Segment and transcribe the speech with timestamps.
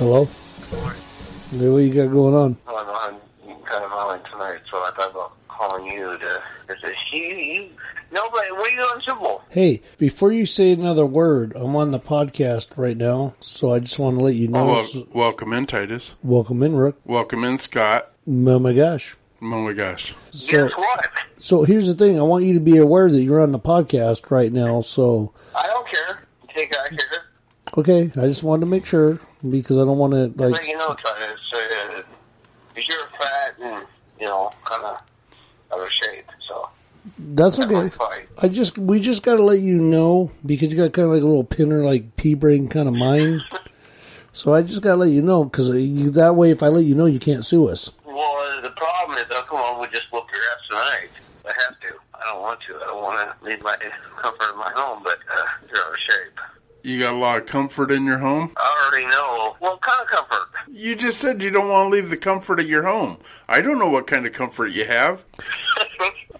[0.00, 0.24] Hello?
[1.50, 2.56] Hey, what you got going on?
[2.66, 3.20] Well, I'm on
[3.64, 6.42] kind of on tonight, so I thought about calling you to.
[6.70, 7.20] Is this you?
[7.20, 7.68] You?
[8.10, 8.50] Nobody.
[8.50, 9.44] What are you doing, Sybil?
[9.50, 13.98] Hey, before you say another word, I'm on the podcast right now, so I just
[13.98, 14.70] want to let you oh, know.
[14.70, 16.14] Oh, well, welcome in, Titus.
[16.22, 16.98] welcome in, Rook.
[17.04, 18.10] Welcome in, Scott.
[18.26, 19.18] Oh my gosh.
[19.42, 20.14] Oh my gosh.
[20.30, 21.08] So, Guess what?
[21.36, 22.18] so here's the thing.
[22.18, 24.80] I want you to be aware that you're on the podcast right now.
[24.80, 26.22] So, I don't care.
[26.54, 27.26] Take I care.
[27.76, 29.18] Okay, I just wanted to make sure
[29.48, 30.52] because I don't want to like.
[30.52, 32.02] But you know, Titus, uh,
[32.76, 33.86] you're fat and
[34.18, 35.02] you know, kind of
[35.72, 36.30] out of shape.
[36.46, 36.68] So
[37.18, 38.24] That's that okay.
[38.38, 41.22] I just we just got to let you know because you got kind of like
[41.22, 43.42] a little pinner like pea brain kind of mind.
[44.32, 46.94] So I just got to let you know because that way, if I let you
[46.94, 47.90] know, you can't sue us.
[48.04, 51.10] Well, the problem is, I'll come on we just whoop your ass tonight.
[51.44, 51.98] I have to.
[52.14, 52.76] I don't want to.
[52.76, 53.76] I don't want to leave my
[54.22, 56.39] comfort of my home, but uh, you're out of shape.
[56.82, 58.52] You got a lot of comfort in your home?
[58.56, 59.56] I already know.
[59.58, 60.48] What kind of comfort?
[60.70, 63.18] You just said you don't want to leave the comfort of your home.
[63.48, 65.24] I don't know what kind of comfort you have.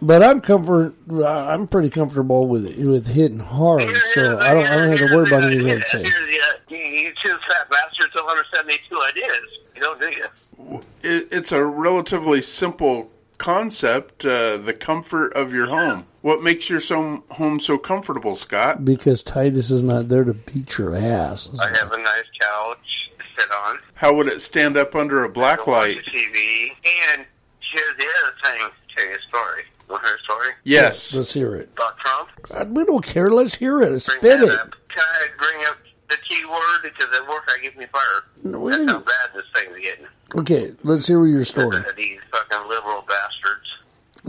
[0.03, 0.95] But I'm comfort.
[1.12, 4.67] I'm pretty comfortable with with hitting hard, so I don't.
[4.67, 6.03] I don't have to worry about anything I'd say.
[6.03, 9.43] You, you two fat bastards don't understand these two ideas.
[9.75, 10.81] You don't, do you?
[11.03, 16.07] It, it's a relatively simple concept, uh, the comfort of your home.
[16.22, 18.84] What makes your so, home so comfortable, Scott?
[18.84, 21.48] Because Titus is not there to beat your ass.
[21.58, 23.78] I have a nice couch to sit on.
[23.94, 26.04] How would it stand up under a black to watch light?
[26.04, 26.69] the TV.
[27.14, 27.25] And
[27.60, 28.69] here's the other thing.
[28.97, 29.62] Tell you a story.
[29.88, 31.14] Want to hear a story Yes.
[31.14, 31.70] Let's hear it.
[31.72, 32.28] about Trump?
[32.42, 33.30] God, we don't care.
[33.30, 33.88] Let's hear it.
[33.88, 34.50] Bring Spit it.
[34.60, 34.75] up.
[34.88, 35.78] Can I bring up
[36.10, 36.60] the T word?
[36.82, 38.25] Because at work I get me fired.
[38.44, 40.06] No, we That's how didn't- bad this thing's getting.
[40.36, 41.78] Okay, let's hear your story.
[41.97, 43.78] These fucking liberal bastards.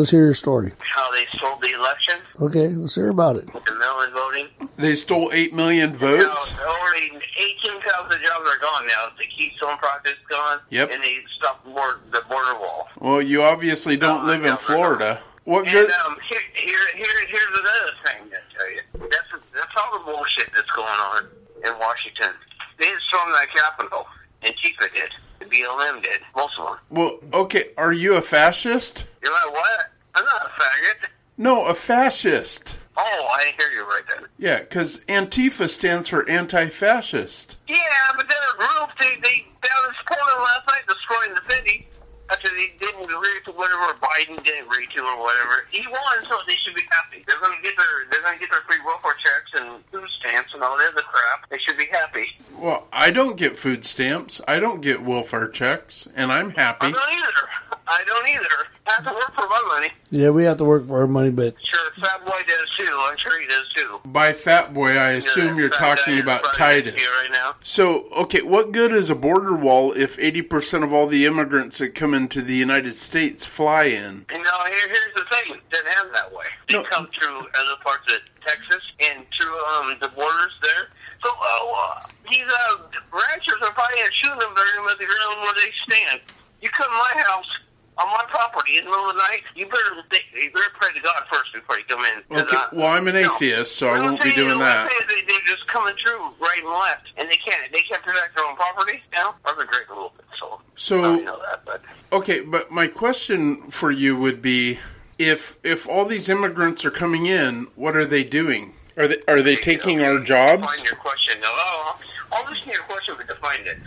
[0.01, 0.71] Let's hear your story.
[0.79, 3.45] How they stole the election, Okay, let's hear about it.
[3.45, 4.47] the mail-in voting.
[4.75, 6.53] They stole 8 million votes?
[6.57, 9.09] Now, already 18,000 jobs are gone now.
[9.19, 10.57] The Keystone Project's gone.
[10.71, 10.89] Yep.
[10.91, 12.87] And they stopped the border, the border wall.
[12.99, 14.61] Well, you obviously don't No, live I in don't.
[14.61, 15.19] Florida.
[15.43, 15.91] What And good?
[15.91, 19.07] um, here, here, here, here's another thing I tell you.
[19.07, 21.27] That's that's all the bullshit that's going on
[21.63, 22.31] in Washington.
[22.79, 24.07] They didn't storm that Capitol.
[24.41, 25.11] And Antifa did.
[25.45, 26.21] BLM did.
[26.35, 26.77] Most of them.
[26.89, 29.05] Well, okay, are you a fascist?
[29.23, 29.91] You're like, what?
[30.15, 31.09] I'm not a faggot.
[31.37, 32.75] No, a fascist.
[32.97, 34.25] Oh, I hear you right then.
[34.37, 37.57] Yeah, because Antifa stands for anti-fascist.
[37.67, 37.77] Yeah,
[38.15, 38.89] but they're a group.
[38.99, 41.87] They they found this corner last night destroying the city
[42.31, 45.67] after they didn't agree to whatever Biden didn't agree to or whatever.
[45.69, 47.23] He won, so they should be happy.
[47.27, 50.63] They're to get their they're to get their free welfare checks and food stamps and
[50.63, 51.49] all the other crap.
[51.49, 52.27] They should be happy.
[52.57, 54.41] Well, I don't get food stamps.
[54.47, 56.87] I don't get welfare checks, and I'm happy.
[56.87, 57.70] I don't either.
[57.93, 58.67] I don't either.
[58.87, 59.89] I have to work for my money.
[60.11, 62.87] Yeah, we have to work for our money, but Sure, Fat Boy does too.
[62.89, 63.99] I'm sure he does too.
[64.05, 67.01] By fat boy, I assume you're talking about is probably next to Titus.
[67.01, 67.55] you right now.
[67.63, 71.93] So, okay, what good is a border wall if 80% of all the immigrants that
[71.95, 74.25] come into the United States fly in?
[74.31, 75.55] You know, here, here's the thing.
[75.55, 76.45] It doesn't happen that way.
[76.69, 76.83] They No.
[76.83, 80.87] come through other parts of Texas and through um, the borders there.
[81.23, 81.99] So uh, uh,
[82.31, 82.77] these uh,
[83.13, 86.21] ranchers are probably shooting them very much the ground where they stand.
[86.61, 87.59] You come to my house
[87.97, 89.41] on my property in the middle of the night.
[89.55, 92.37] You better think, you better pray to God first before you come in.
[92.37, 94.89] Okay, uh, well, I'm an atheist, so I won't be doing that.
[95.09, 97.71] They, they're just coming through right and left, and they can't.
[97.71, 99.01] They can't protect their own property.
[99.13, 101.81] Now, I've been great a little bit, so So- know that, but
[102.13, 104.79] Okay, but my question for you would be
[105.17, 108.73] if if all these immigrants are coming in, what are they doing?
[108.97, 110.63] Are they are they taking our jobs?
[110.63, 111.41] Define your question.
[111.45, 111.99] I'll,
[112.33, 113.77] I'll listen to your question, but define it.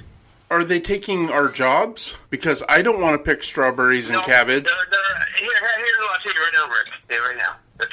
[0.55, 2.15] Are they taking our jobs?
[2.31, 4.67] Because I don't want to pick strawberries and No, cabbage.
[4.67, 6.89] They're, they're, here, here- here's what I'll tell you right now, Rick.
[7.09, 7.56] Hey, right now.
[7.79, 7.89] They're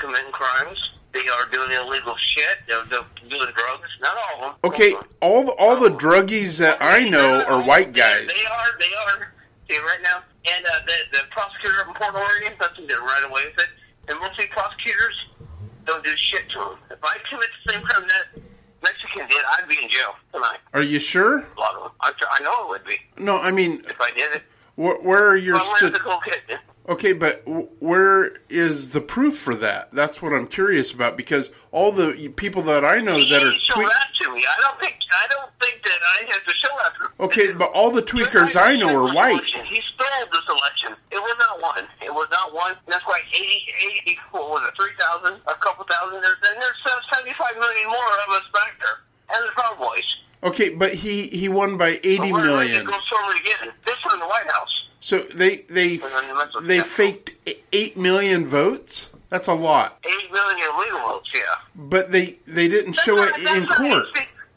[0.00, 0.90] committing, crimes.
[1.12, 2.60] They are doing illegal shit.
[2.66, 3.88] They're, they're doing drugs.
[4.00, 4.54] Not all of them.
[4.72, 8.28] Okay, all the, all the druggies that I know are white guys.
[8.28, 8.78] They are.
[8.80, 9.32] They are.
[9.70, 10.22] See, right now.
[10.50, 13.68] And uh, the, the prosecutor up in Portland, Oregon, doesn't get right away with it.
[14.08, 15.26] And mostly prosecutors
[15.84, 16.78] don't do shit to them.
[16.90, 18.42] If I commit the same crime that
[18.82, 20.58] Mexican did, I'd be in jail tonight.
[20.72, 21.38] Are you sure?
[21.38, 21.92] A lot of them.
[22.00, 24.42] I, I know it would be No, I mean, if I did it.
[24.76, 26.40] wh- where are your where's sti- the cool kid?
[26.88, 29.90] Okay, but w- where is the proof for that?
[29.92, 33.74] That's what I'm curious about because all the people that I know that are show
[33.74, 34.42] tweak- that to me.
[34.48, 34.96] I don't think.
[35.12, 36.92] I don't think that I have to show that.
[37.18, 39.44] to Okay, but all the tweakers I know are white.
[39.44, 40.94] He stole this election.
[41.10, 41.86] It was not one.
[42.00, 42.76] It was not one.
[42.86, 43.66] That's why 80,
[44.06, 46.22] 80 what was it, 3,000, a couple thousand.
[46.22, 47.96] There's, and there's 75 million more
[48.28, 49.36] of us back there.
[49.36, 50.16] And the Proud Boys.
[50.42, 52.86] Okay, but he he won by 80 But where did million.
[52.86, 53.72] go again?
[53.84, 54.87] This one in the White House.
[55.00, 57.32] So they they And then that's what- they faked
[57.72, 59.10] 8 million votes?
[59.30, 59.98] That's a lot.
[60.04, 61.42] 8 million illegal votes, yeah.
[61.74, 64.06] But they they didn't show That's it not- in not- court.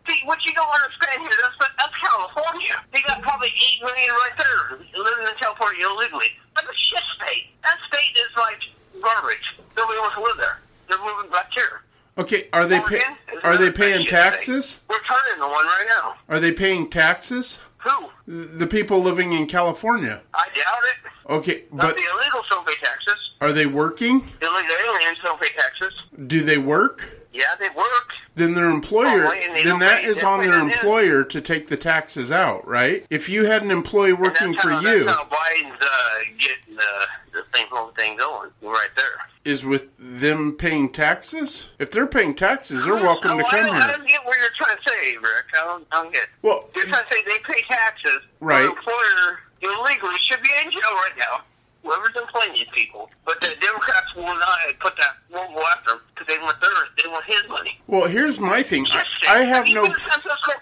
[0.09, 2.75] See, what you don't understand here, that's, that's California.
[2.91, 6.31] They got probably 8 million right there living in California illegally.
[6.55, 7.47] That's a shit state.
[7.63, 8.61] That state is like
[9.01, 9.55] garbage.
[9.77, 10.59] Nobody wants to live there.
[10.89, 11.81] They're moving back here.
[12.17, 14.65] Okay, are they pay, Oregon are they paying taxes?
[14.69, 14.83] state.
[14.89, 16.15] We're turning the one right now.
[16.27, 17.59] Are they paying taxes?
[17.77, 18.09] Who?
[18.31, 20.21] The people living in California.
[20.33, 21.31] I doubt it.
[21.33, 23.17] Okay, Not but the illegals don't pay taxes.
[23.41, 24.21] are they working?
[24.41, 25.93] Illegal aliens don't pay taxes.
[26.27, 27.20] Do they work?
[27.33, 27.87] Yeah, they work.
[28.35, 32.67] then their employer Oh, then that is on their employer to take the taxes out
[32.67, 36.77] right if you had an employee working for how, you That's how Biden's uh, getting
[36.77, 39.17] uh, the thing, whole thing going right there.
[39.45, 43.65] is with them paying taxes if they're paying taxes they're welcome to Oh, I come
[43.67, 45.45] don't, I don't get what you're trying to say, Rick.
[45.59, 46.27] I don't, I don't get.
[46.41, 48.21] well You're trying to say they pay taxes.
[48.41, 48.63] Right.
[48.63, 51.41] The employer illegally should be in jail right now.
[51.83, 55.99] Whoever's employing these people, but the Democrats will not put that won't go after him
[56.13, 56.69] because they want their
[57.01, 57.79] they want his money.
[57.87, 60.53] well here's my thing I, I have even no San Francisco.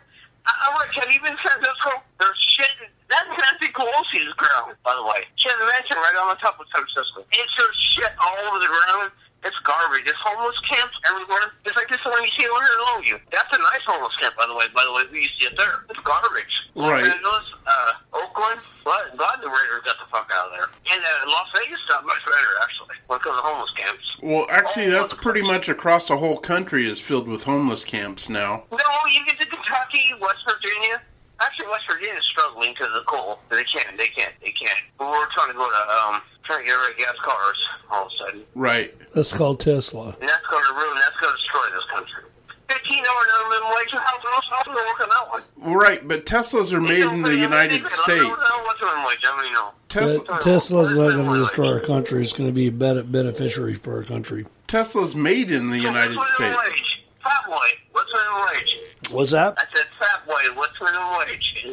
[0.46, 2.02] I, I Rick, have you been in San Francisco?
[2.20, 2.90] There's shit.
[3.10, 5.26] That's Nancy Pelosi's ground, by the way.
[5.36, 7.26] She has a mansion right on the top of San Francisco.
[7.32, 9.12] It's there's shit all over the ground.
[9.44, 10.04] It's garbage.
[10.06, 11.54] There's homeless camps everywhere.
[11.66, 13.18] It's like this one you see over here in Longview.
[13.32, 14.66] That's a nice homeless camp, by the way.
[14.76, 15.86] By the way, we used see it there.
[15.90, 16.68] It's garbage.
[16.76, 17.04] Right.
[17.06, 18.60] Los Angeles, uh, Oakland.
[18.84, 20.68] Glad, glad the Raiders got the fuck out of there.
[20.92, 24.18] And uh, Las Vegas not much better actually when it comes to homeless camps.
[24.22, 28.30] well actually all that's pretty much across the whole country is filled with homeless camps
[28.30, 28.78] now No,
[29.12, 31.02] you get to Kentucky, West Virginia.
[31.42, 33.40] Actually, West Virginia's struggling because of coal.
[33.50, 33.98] They can't.
[33.98, 34.34] They can't.
[34.42, 34.82] They can't.
[34.98, 38.18] But we're trying to go to um, trying to get gas cars all of a
[38.18, 40.16] sudden, right That's called Tesla.
[40.20, 40.96] and that's going to ruin.
[40.96, 42.24] That's going to destroy this country.
[42.70, 43.92] Fifteen dollar minimum wage.
[43.92, 45.44] How's how's going to work on that one?
[45.58, 49.20] well, right but teslas are made in the united states the minimum wage?
[49.24, 49.72] I mean, no.
[49.90, 52.22] Tesla, Tesla's not going to destroy our country.
[52.22, 54.46] It's going to be a ben- beneficiary for our country.
[54.68, 57.06] tesla's made in the united what's the minimum states wage?
[57.24, 57.68] Fat boy.
[57.92, 58.78] What's the minimum wage?
[59.12, 59.56] What's that?
[59.58, 60.42] I said fat boy.
[60.56, 61.66] What's the minimum wage?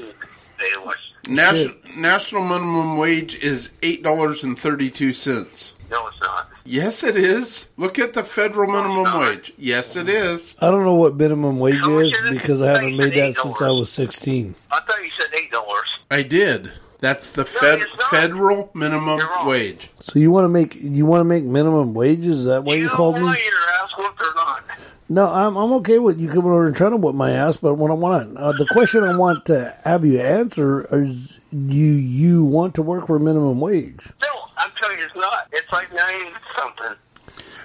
[1.28, 1.42] And They.
[1.42, 5.74] National, national minimum wage is eight dollars and thirty two cents.
[5.90, 6.48] No, it's not.
[6.64, 7.68] Yes, it is.
[7.76, 9.20] Look at the federal minimum not.
[9.20, 9.52] wage.
[9.56, 10.56] Yes, it is.
[10.60, 12.32] I don't know what minimum wage How much is is it?
[12.32, 13.36] because I haven't made that $8.
[13.36, 14.54] since I was 16.
[14.72, 16.04] I thought you said eight dollars.
[16.10, 16.72] I did.
[16.98, 18.10] That's the fed, it's not.
[18.10, 19.46] federal minimum You're wrong.
[19.46, 19.90] wage.
[20.00, 22.38] So you want to make you want to make minimum wages?
[22.40, 23.28] Is that why you, you called don't me?
[23.30, 24.64] want your ass whooped or not.
[25.08, 27.74] No, I'm I'm okay with you coming over and trying to whip my ass, but
[27.74, 32.44] what I want uh, the question I want to have you answer is Do you
[32.44, 34.08] want to work for minimum wage?
[34.22, 35.46] No, I'm telling you, it's not.
[35.52, 36.96] It's like nine something,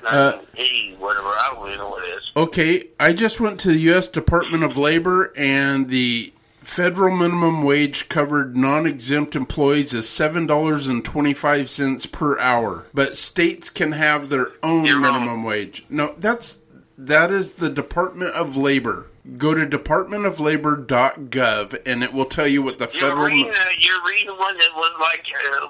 [0.05, 1.27] Uh, nine eighty, whatever.
[1.29, 2.31] I don't even know what it is.
[2.37, 4.07] Okay, I just went to the U.S.
[4.07, 11.03] Department of Labor, and the federal minimum wage covered non-exempt employees is seven dollars and
[11.03, 12.85] twenty-five cents per hour.
[12.93, 15.13] But states can have their own You're wrong.
[15.21, 15.85] minimum wage.
[15.89, 16.59] No, that's
[17.07, 19.07] that is the Department of Labor.
[19.37, 23.25] Go to departmentoflabor.gov, and it will tell you what the You're federal.
[23.27, 25.25] reading, uh, you're reading one that was like,
[25.61, 25.67] uh,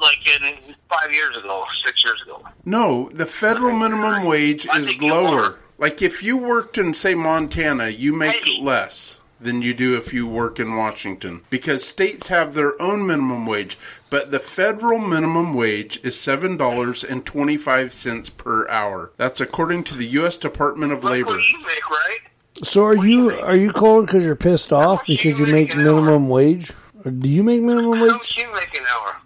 [0.00, 2.42] like in five years ago, six years ago.
[2.64, 5.58] No, the federal minimum wage is lower.
[5.78, 8.60] Like if you worked in say Montana, you make Hey.
[8.62, 13.44] less than you do if you work in Washington because states have their own minimum
[13.44, 13.76] wage,
[14.14, 19.10] but the federal minimum wage is $7.25 per hour.
[19.16, 21.30] That's according to the US Department of Look Labor.
[21.32, 22.18] what you make, right?
[22.62, 25.70] So are you are you calling because you're pissed off much because you you make
[25.70, 25.84] make hour?
[25.84, 26.70] minimum wage?
[27.04, 28.12] Or do you make minimum How wage?
[28.12, 29.16] much you make an hour?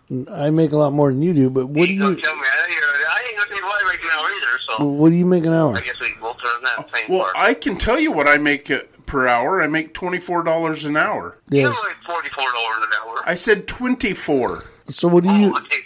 [0.46, 2.22] I make a lot more than you do, but what do you don't you?
[2.22, 2.42] tell me.
[2.50, 2.68] I know
[3.54, 5.76] you're what I make an hour either, so What do you make an hour?
[5.76, 7.36] I guess we can both earn that same Well, part.
[7.36, 9.60] I can tell you what I make uh, per hour.
[9.60, 11.36] I make twenty four dollars an hour.
[11.50, 11.74] You Yes.
[11.74, 13.22] don't make forty-four dollars an hour.
[13.26, 14.64] I said twenty four.
[14.88, 15.52] So what do oh, you?
[15.52, 15.84] oh, I take.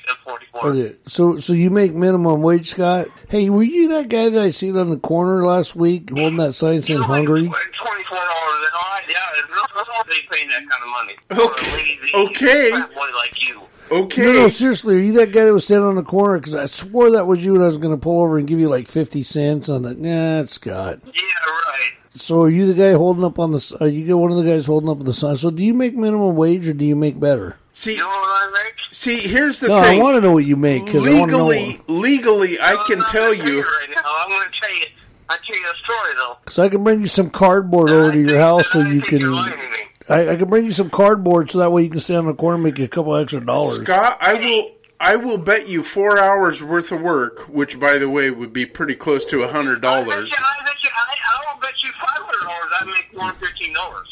[0.54, 3.08] Okay, so so you make minimum wage, Scott?
[3.28, 6.52] Hey, were you that guy that I seen on the corner last week holding that
[6.52, 7.46] sign saying hungry?
[7.46, 9.00] Twenty-four dollars an hour.
[9.08, 9.16] Yeah,
[9.50, 11.16] no, no, they paying that kind of money.
[11.32, 12.70] Okay, lazy okay.
[12.94, 13.62] boy like you.
[13.90, 14.24] Okay.
[14.24, 16.38] No, no, seriously, are you that guy that was standing on the corner?
[16.38, 18.60] Because I swore that was you, and I was going to pull over and give
[18.60, 19.98] you like fifty cents on that.
[19.98, 20.98] Nah, it's Scott.
[21.04, 21.92] Yeah, right.
[22.14, 23.56] So are you the guy holding up on the?
[23.56, 25.34] s- Are you one of the guys holding up on the sign?
[25.36, 27.56] So do you make minimum wage or do you make better?
[27.72, 28.74] See, You know what I make?
[28.92, 29.20] see.
[29.28, 31.46] Here's the No, I want to know what you make because I want to know.
[31.46, 33.62] legally, legally, I I'm can not tell gonna you.
[33.62, 34.02] right now.
[34.04, 34.86] I'm going to tell you.
[35.28, 36.36] I'll tell you a story though.
[36.44, 39.10] Because I can bring you some cardboard over to your house so I you think
[39.12, 39.32] you're can.
[39.32, 39.76] lying to me.
[40.08, 42.34] I, I can bring you some cardboard so that way you can stand on the
[42.34, 43.82] corner and make a couple extra dollars.
[43.82, 44.70] Scott, I will.
[45.00, 48.64] I will bet you four hours worth of work, which, by the way, would be
[48.66, 50.30] pretty close to a hundred I bet dollars.
[50.30, 51.14] you, I bet you, I,
[51.48, 52.72] I will bet you five hundred dollars.
[52.80, 54.11] I make more than fifteen dollars.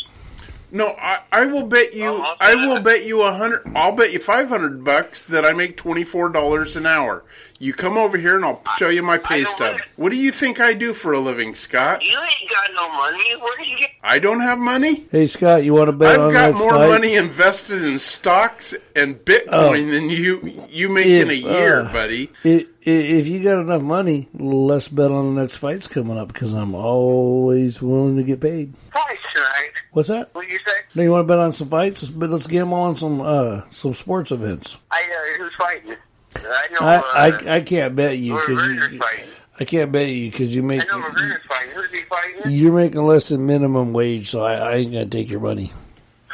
[0.73, 2.09] No, I, I will bet you.
[2.09, 3.63] Oh, I'll I will bet you a hundred.
[3.75, 7.25] I'll bet you five hundred bucks that I make twenty four dollars an hour.
[7.63, 9.61] You come over here and I'll show you my pay stub.
[9.73, 9.87] want it.
[9.97, 12.03] What do you think I do for a living, Scott?
[12.03, 13.37] You ain't got no money.
[13.37, 13.91] Where do you get?
[14.03, 15.05] I don't have money.
[15.13, 16.89] Hey Scott, you want to bet I've on got more fight?
[16.89, 20.41] money invested in stocks and Bitcoin than you
[20.71, 22.31] you make in a year, uh, buddy.
[22.47, 22.49] I-
[22.87, 26.55] i- If you got enough money, let's bet on the next fights coming up because
[26.55, 28.73] I'm always willing to get paid.
[28.89, 29.71] Price tonight.
[29.93, 30.31] What's that?
[30.33, 30.73] What do you say?
[30.95, 32.03] No, you want to bet on some fights?
[32.03, 34.79] Let's, bet- let's gamble on some uh, some sports events.
[34.91, 35.97] I uh, who's fighting?
[36.37, 36.87] I know.
[36.87, 37.03] I, uh,
[37.51, 39.25] I, I can't bet you because you, fighting.
[39.59, 41.71] I can't bet you because you make I know McGregor's fighting.
[41.73, 42.51] Who's he fighting?
[42.53, 45.67] you're making less than minimum wage, so I, I ain't gonna take your money.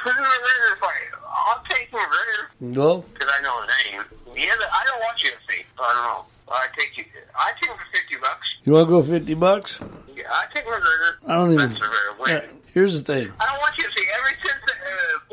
[0.03, 1.09] Who's McGregor fighting?
[1.49, 4.03] I'll take McGregor Well, because I know his name.
[4.37, 5.65] Yeah, I don't watch UFC.
[5.81, 6.25] I don't know.
[6.49, 7.05] I take you.
[7.35, 8.55] I take him for fifty bucks.
[8.65, 9.81] you want to go fifty bucks?
[10.15, 11.13] Yeah, I take McGregor.
[11.27, 11.69] I don't even.
[11.71, 12.41] That's McGregor Yeah,
[12.75, 13.33] here's the thing.
[13.41, 14.03] I don't watch UFC.
[14.19, 14.66] Ever since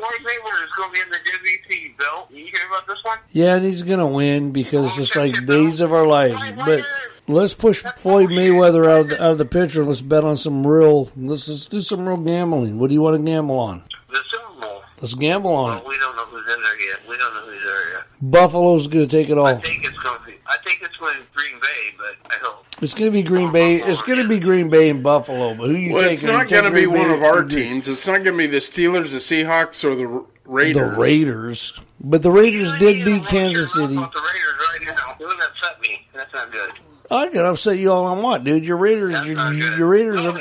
[0.04, 3.18] Floyd Mayweather is going to be in the WBC belt, you hear about this one?
[3.30, 6.50] Yeah, and he's gonna win because it's just like days of our lives.
[6.52, 6.84] But
[7.26, 9.84] let's push Floyd Mayweather out of the, out of the picture.
[9.84, 11.10] Let's bet on some real.
[11.16, 12.78] Let's just do some real gambling.
[12.78, 13.84] What do you want to gamble on?
[14.10, 14.82] The Super Bowl.
[15.00, 15.88] Let's gamble on Well, it.
[15.88, 17.00] we don't know who's in there yet.
[17.08, 18.02] We don't know who's there yet.
[18.20, 19.46] Buffalo's gonna take it all.
[19.46, 20.34] I think it's going to be.
[20.46, 22.53] I think it's going to be Green Bay, but I hope.
[22.82, 23.76] It's gonna be Green Bay.
[23.76, 25.54] It's gonna be Green Bay and Buffalo.
[25.54, 26.14] But who you Well, taking?
[26.14, 27.88] it's not going to be Green one Bay of our teams.
[27.88, 30.76] It's not going to be the Steelers, the Seahawks, or the Raiders.
[30.76, 31.80] The Raiders.
[32.00, 33.94] But the Raiders You did beat Kansas City.
[33.94, 35.14] your mouth About the Raiders right now.
[35.18, 36.06] Doing upset me.
[36.14, 36.70] That's not good.
[37.10, 38.66] I can upset you all I want, dude.
[38.66, 40.26] Your Raiders, your, your Raiders.
[40.26, 40.38] Are,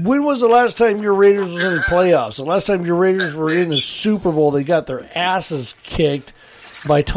[0.00, 2.36] when was the last time your Raiders was in the playoffs?
[2.36, 6.32] The last time your Raiders were in the Super Bowl, they got their asses kicked
[6.86, 7.02] by.
[7.02, 7.16] Tom.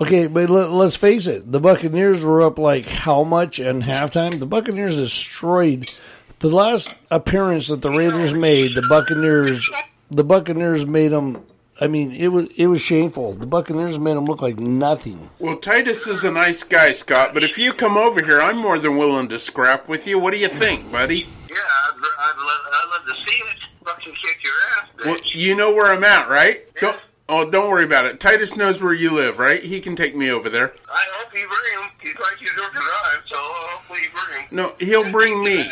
[0.00, 4.38] Okay, but let, let's face it, the Buccaneers were up like how much in halftime?
[4.40, 5.90] The Buccaneers destroyed
[6.38, 8.74] the last appearance that the Raiders made.
[8.74, 9.70] The Buccaneers,
[10.10, 11.44] the Buccaneers made them.
[11.82, 13.34] I mean, it was it was shameful.
[13.34, 15.30] The Buccaneers made them look like nothing.
[15.38, 18.78] Well, Titus is a nice guy, Scott, but if you come over here, I'm more
[18.78, 20.18] than willing to scrap with you.
[20.18, 21.26] What do you think, buddy?
[21.48, 23.58] Yeah, I'd, I'd, love, I'd love to see it.
[23.84, 25.04] Fucking kick your ass, bitch.
[25.06, 26.62] Well, you know where I'm at, right?
[26.76, 26.98] Don't,
[27.30, 28.20] oh, don't worry about it.
[28.20, 29.62] Titus knows where you live, right?
[29.62, 30.74] He can take me over there.
[30.92, 31.90] I hope you bring him.
[32.02, 34.48] He's like you don't drive, so hopefully you bring him.
[34.50, 35.70] No, he'll bring me.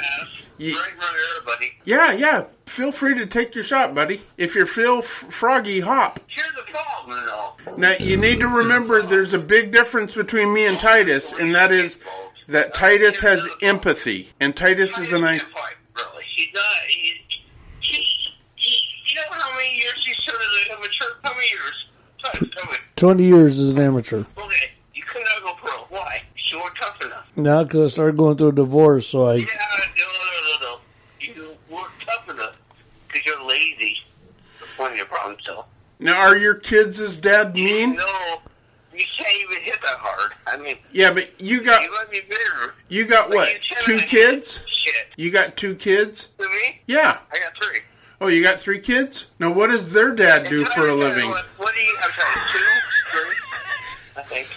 [0.58, 1.72] Ye- right in front of everybody.
[1.84, 2.44] Yeah, yeah.
[2.66, 4.20] Feel free to take your shot, buddy.
[4.36, 6.18] If you're Phil F- Froggy, hop.
[6.26, 7.76] Here's the problem, though.
[7.76, 11.70] Now, you need to remember there's a big difference between me and Titus, and that
[11.70, 11.98] is
[12.48, 15.44] that uh, Titus has empathy, and Titus is a nice.
[15.44, 16.24] Really.
[16.34, 16.48] He's.
[16.88, 17.20] He,
[17.80, 18.02] he,
[18.56, 21.04] he, you know how many years he stood as an amateur?
[21.24, 21.86] How many years?
[22.22, 22.78] Tell me, tell me.
[22.96, 24.24] Twenty years as an amateur.
[24.36, 25.84] Okay, you could not go pro.
[25.96, 26.22] Why?
[26.50, 27.26] You weren't tough enough.
[27.36, 30.78] Now, because I started going through a divorce, so I Yeah, no, no, no, no.
[31.20, 32.56] You weren't tough enough
[33.06, 33.98] because you're lazy.
[34.58, 35.66] That's one of your problems, though.
[36.00, 37.96] Now, are your kids as dad mean?
[37.96, 38.38] No,
[38.94, 40.32] you can't even hit that hard.
[40.46, 42.74] I mean, Yeah, but you got you let me bitter.
[42.88, 43.52] you got what?
[43.52, 44.62] You Two kids?
[44.66, 44.94] Shit.
[45.16, 46.28] You got two kids?
[46.38, 46.80] To me?
[46.86, 47.18] Yeah.
[47.30, 47.80] I got three.
[48.20, 49.28] Oh, you got three kids?
[49.38, 51.28] Now, what does their dad do for a living?
[51.28, 52.10] What, what do you have?
[52.12, 52.66] Sorry, two,
[53.12, 53.36] three,
[54.16, 54.48] I think.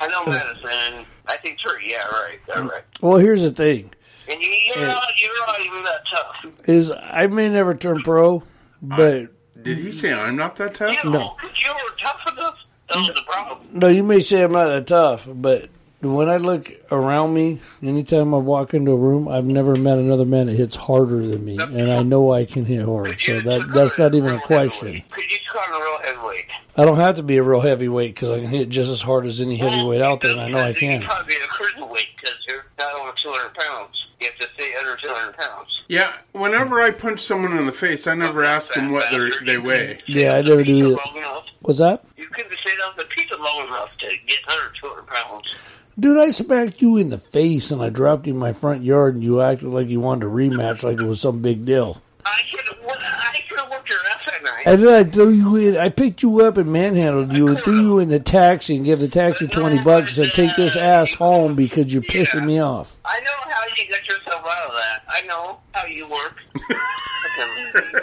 [0.00, 1.04] I know medicine.
[1.26, 1.90] I think three.
[1.90, 2.38] Yeah, right.
[2.48, 2.84] Yeah, right.
[3.00, 3.90] Well, here's the thing:
[4.30, 6.68] And you, you're not, you're not even that tough.
[6.68, 8.42] is I may never turn pro, uh,
[8.82, 9.28] but
[9.64, 11.02] Did he say I'm not that tough?
[11.02, 12.58] You know, because you were tough enough.
[12.88, 13.66] That was the problem.
[13.72, 15.68] no, you may say I'm not that tough, but
[16.00, 20.24] when I look around me, anytime I walk into a room, I've never met another
[20.24, 23.18] man that hits harder than me, and I know I can hit hard.
[23.18, 24.92] So that that's not even a question.
[24.92, 26.44] Because you took on a real heavyweight.
[26.76, 29.26] I don't have to be a real heavyweight because I can hit just as hard
[29.26, 31.00] as any heavyweight out there, and I know I can.
[31.00, 31.08] You can.
[31.08, 34.06] can't be a cruiserweight because you're not over 200 pounds.
[34.20, 35.82] You have to stay under 200 pounds.
[35.88, 39.58] Yeah, whenever I punch someone in the face, I never ask them what they they
[39.58, 40.00] weigh.
[40.06, 40.88] Yeah, I never do either.
[40.90, 41.46] Long enough.
[41.62, 42.04] What's that?
[42.16, 45.54] You couldn't stay on the pizza long enough to get under 200 pounds.
[45.98, 49.14] Dude, I smacked you in the face and I dropped you in my front yard
[49.14, 52.00] and you acted like you wanted a rematch like it was some big deal.
[52.24, 54.62] I could have I could have whooped your ass that night.
[54.66, 57.80] And then I threw you in, I picked you up and manhandled you and threw
[57.80, 60.80] you in the taxi and gave the taxi 20 bucks and said, take this uh,
[60.80, 62.96] ass home because you're pissing me off.
[63.04, 65.02] I know how you get yourself out of that.
[65.08, 66.42] I know how you work.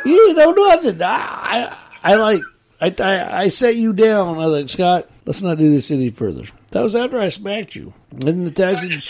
[0.06, 1.02] You don't know nothing.
[1.02, 1.70] I,
[2.04, 2.42] I, I like,
[2.82, 4.36] I, I, I set you down.
[4.38, 6.44] I was like, Scott, let's not do this any further.
[6.72, 7.94] That was after I smacked you.
[8.26, 9.02] In the taxi,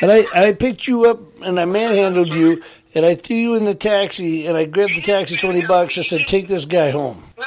[0.00, 2.62] and I, I picked you up and I manhandled you
[2.94, 5.98] and I threw you in the taxi and I grabbed the taxi 20 bucks.
[5.98, 7.22] I said, take this guy home.
[7.38, 7.44] no,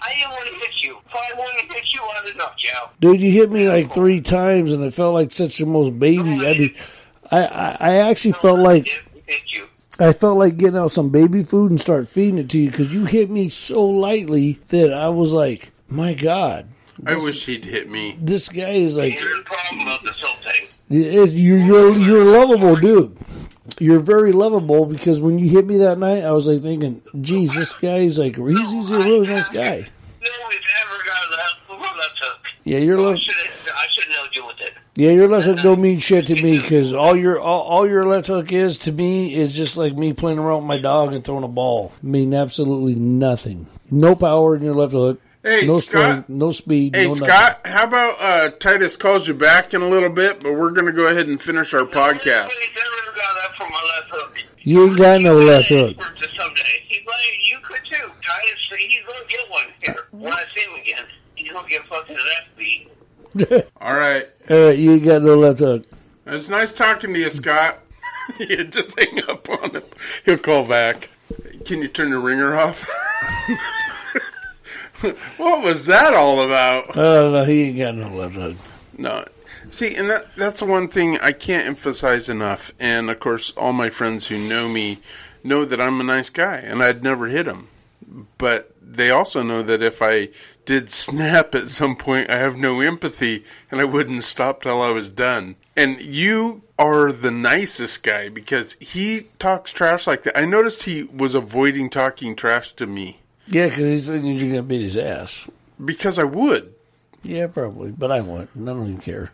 [0.00, 0.98] I didn't want to hit you.
[1.06, 2.70] If I wanted to hit you, I have knocked you.
[3.00, 6.46] Dude, you hit me like three times, and it felt like such the most baby.
[6.46, 6.74] I mean,
[7.30, 8.88] I, I, I actually felt like
[9.26, 9.68] hit you.
[10.00, 12.94] I felt like getting out some baby food and start feeding it to you because
[12.94, 16.68] you hit me so lightly that I was like, my God,
[17.04, 18.16] I wish he'd hit me.
[18.20, 20.68] this guy is like, Here's the problem about this whole thing.
[20.88, 23.16] you're you're you're a lovable dude.
[23.80, 27.54] You're very lovable because when you hit me that night, I was like thinking, geez,
[27.54, 29.76] this guy is like he's, he's a really nice guy.
[30.20, 32.38] Nobody's ever got that from that took.
[32.64, 33.14] Yeah, you're I
[34.98, 38.04] Yeah, your left hook don't mean shit to me because all your all, all your
[38.04, 41.24] left hook is to me is just like me playing around with my dog and
[41.24, 41.92] throwing a ball.
[42.02, 43.68] I mean absolutely nothing.
[43.92, 45.20] No power in your left hook.
[45.44, 46.02] Hey, no Scott.
[46.02, 46.96] strength, no speed.
[46.96, 47.28] Hey no nothing.
[47.28, 50.86] Scott, how about uh, Titus calls you back in a little bit, but we're going
[50.86, 52.50] to go ahead and finish our podcast.
[52.50, 54.36] Nobody's ever got that from my left hook.
[54.58, 55.96] You ain't got no left hook.
[56.02, 56.62] For just someday.
[56.88, 57.16] He, like,
[57.48, 58.10] you could too.
[58.26, 61.04] Titus, he's gonna get one here when I see him again.
[61.36, 62.88] He's gonna get fucking that beat.
[63.80, 64.26] All right.
[64.50, 65.84] All right, you got no left hook.
[66.26, 67.80] It's nice talking to you, Scott.
[68.38, 69.82] you just hang up on him.
[70.24, 71.10] He'll call back.
[71.66, 72.88] Can you turn the ringer off?
[75.36, 76.96] what was that all about?
[76.96, 77.46] I don't.
[77.46, 78.56] He ain't got no left hook.
[78.98, 79.26] No.
[79.68, 82.72] See, and that that's the one thing I can't emphasize enough.
[82.80, 84.98] And of course, all my friends who know me
[85.44, 87.68] know that I'm a nice guy and I'd never hit him.
[88.38, 90.28] But they also know that if I
[90.68, 94.90] did snap at some point, I have no empathy and I wouldn't stop till I
[94.90, 95.56] was done.
[95.74, 100.38] And you are the nicest guy because he talks trash like that.
[100.38, 104.62] I noticed he was avoiding talking trash to me Yeah, because he's thinking you're gonna
[104.62, 105.48] beat his ass.
[105.84, 106.74] because I would.
[107.22, 108.50] Yeah, probably, but I won't.
[108.54, 109.32] I don't even care.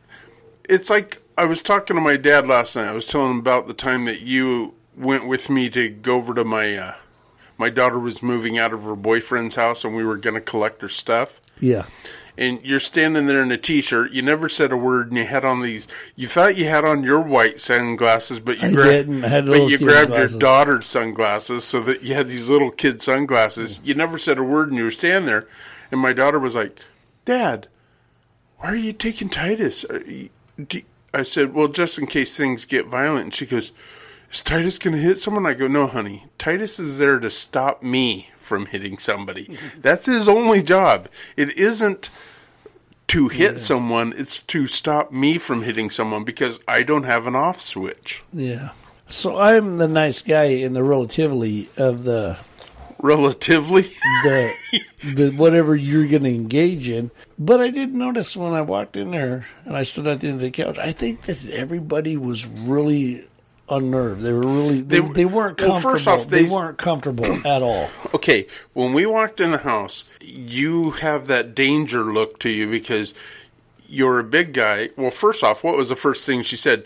[0.69, 2.87] it's like I was talking to my dad last night.
[2.89, 6.33] I was telling him about the time that you went with me to go over
[6.35, 6.95] to my uh,
[7.59, 10.83] my daughter was moving out of her boyfriend's house and we were going to collect
[10.83, 11.41] her stuff.
[11.61, 11.87] Yeah,
[12.37, 14.13] And you're standing there in a t-shirt.
[14.13, 15.87] You never said a word, and you had on these.
[16.17, 18.91] You thought you had on your white sunglasses, but you I grabbed.
[18.91, 19.25] didn't.
[19.25, 20.33] I had but you grabbed glasses.
[20.33, 23.79] your daughter's sunglasses, so that you had these little kid sunglasses.
[23.85, 25.47] You never said a word, and you were standing there.
[25.93, 26.77] And my daughter was like,
[27.25, 27.69] "Dad,
[28.59, 30.31] why are you taking Titus?" Are you-
[30.69, 30.83] do-
[31.15, 33.71] I said, "Well, just in case things get violent." And she goes,
[34.35, 36.27] "Is Titus going to hit someone?" I go, "No, honey.
[36.39, 39.57] Titus is there to stop me from hitting somebody.
[39.81, 41.09] That's his only job.
[41.37, 42.11] It isn't."
[43.07, 47.37] to hit someone, it's to stop me from hitting someone because I don't have an
[47.37, 48.23] off switch.
[48.33, 48.71] yeah.
[49.07, 52.39] So I'm the nice guy in the relatively of the
[52.99, 53.83] Relatively.
[53.83, 54.53] the
[55.05, 57.11] the whatever you're going to engage in.
[57.39, 60.37] But I did notice when I walked in there and I stood at the end
[60.37, 63.25] of the couch, I think that everybody was really
[63.69, 64.23] unnerved.
[64.23, 65.93] They were really they, They- they, weren't well, comfortable.
[65.95, 67.89] first off, they, they- weren't comfortable at all.
[68.15, 73.15] okay, when we walked in the house, you have that danger look to you because
[73.89, 74.91] you're a big guy.
[74.97, 76.85] Well, first off, what was the first thing she said?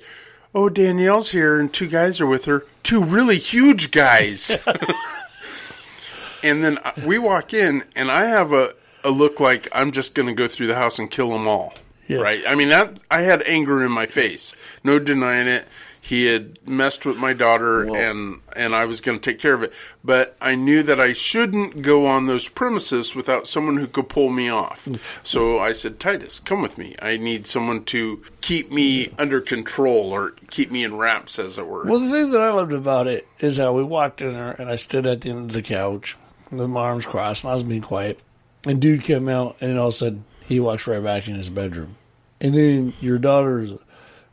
[0.54, 2.64] Oh, Danielle's here and two guys are with her.
[2.82, 4.56] Two really huge guys.
[6.42, 10.26] and then we walk in and I have a, a look like I'm just going
[10.28, 11.74] to go through the house and kill them all.
[12.06, 12.20] Yeah.
[12.22, 12.42] Right?
[12.48, 14.56] I mean, that I had anger in my face.
[14.82, 15.66] No denying it.
[16.08, 19.62] He had messed with my daughter and and I was going to take care of
[19.62, 19.74] it.
[20.02, 24.30] But I knew that I shouldn't go on those premises without someone who could pull
[24.30, 24.88] me off.
[25.22, 26.96] So I said, Titus, come with me.
[27.02, 31.66] I need someone to keep me under control or keep me in wraps, as it
[31.66, 31.84] were.
[31.84, 34.70] Well, the thing that I loved about it is how we walked in there, and
[34.70, 36.16] I stood at the end of the couch
[36.50, 38.18] with my arms crossed, and I was being quiet.
[38.66, 41.50] And dude came out, and all of a sudden, he walks right back in his
[41.50, 41.96] bedroom.
[42.40, 43.78] And then your daughter's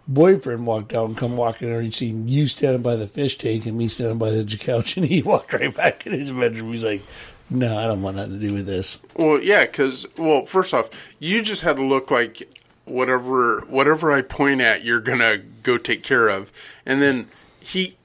[0.07, 3.65] boyfriend walked out and come walking there, and seen you standing by the fish tank
[3.65, 6.71] and me standing by the couch, and he walked right back in his bedroom.
[6.71, 7.01] He's like,
[7.49, 10.89] "No, I don't want nothing to do with this." Well, yeah, because well, first off,
[11.19, 12.47] you just had to look like
[12.85, 16.51] whatever whatever I point at, you're gonna go take care of,
[16.85, 17.27] and then
[17.59, 17.97] he.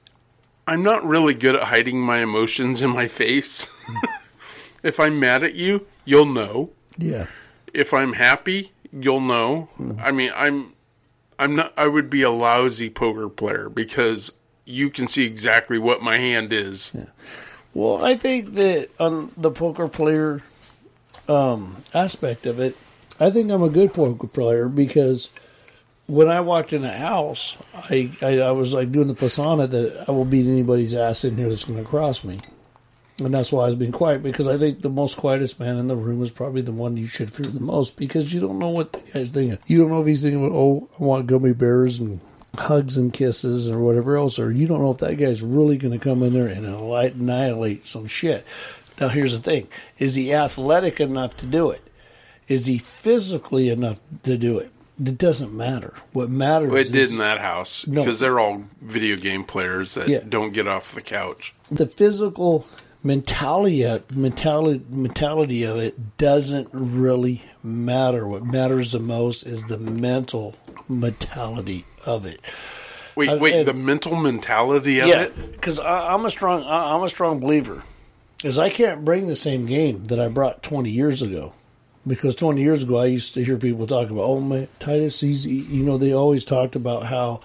[0.67, 3.67] I'm not really good at hiding my emotions in my face.
[4.83, 6.69] if I'm mad at you, you'll know.
[6.97, 7.25] Yeah.
[7.73, 9.69] If I'm happy, you'll know.
[9.79, 9.99] Mm-hmm.
[9.99, 10.73] I mean, I'm
[11.41, 14.31] I'm not I would be a lousy poker player because
[14.63, 16.95] you can see exactly what my hand is.
[17.73, 20.43] Well, I think that on the poker player
[21.27, 22.77] um, aspect of it,
[23.19, 25.29] I think I'm a good poker player because
[26.05, 30.05] when I walked in the house, I, I, I was like doing the persona that
[30.07, 32.39] I will beat anybody's ass in here that's going to cross me.
[33.25, 35.87] And that's why I was being quiet because I think the most quietest man in
[35.87, 38.69] the room is probably the one you should fear the most because you don't know
[38.69, 39.57] what the guy's thinking.
[39.67, 42.19] You don't know if he's thinking, oh, I want gummy bears and
[42.57, 45.97] hugs and kisses or whatever else, or you don't know if that guy's really going
[45.97, 48.45] to come in there and annihilate some shit.
[48.99, 51.81] Now, here's the thing is he athletic enough to do it?
[52.47, 54.71] Is he physically enough to do it?
[55.03, 55.93] It doesn't matter.
[56.13, 58.01] What matters Well, It is did in that house No.
[58.01, 60.19] because they're all video game players that Yeah.
[60.27, 61.53] don't get off the couch.
[61.71, 62.65] the physical
[63.03, 68.27] mentality mentality mentality of it doesn't really matter.
[68.27, 70.55] What matters the most is the mental
[70.87, 72.39] mentality of it.
[73.15, 75.51] Wait, Uh, wait, and- the mental mentality of yeah, it?
[75.53, 77.83] because I'm a strong I- I'm a strong believer.
[78.43, 81.53] Is I can't bring the same game that I brought 20 years ago.
[82.07, 85.45] Because 20 years ago, I used to hear people talk about, oh, man, Titus, he's,
[85.45, 87.41] you know, they always talked about how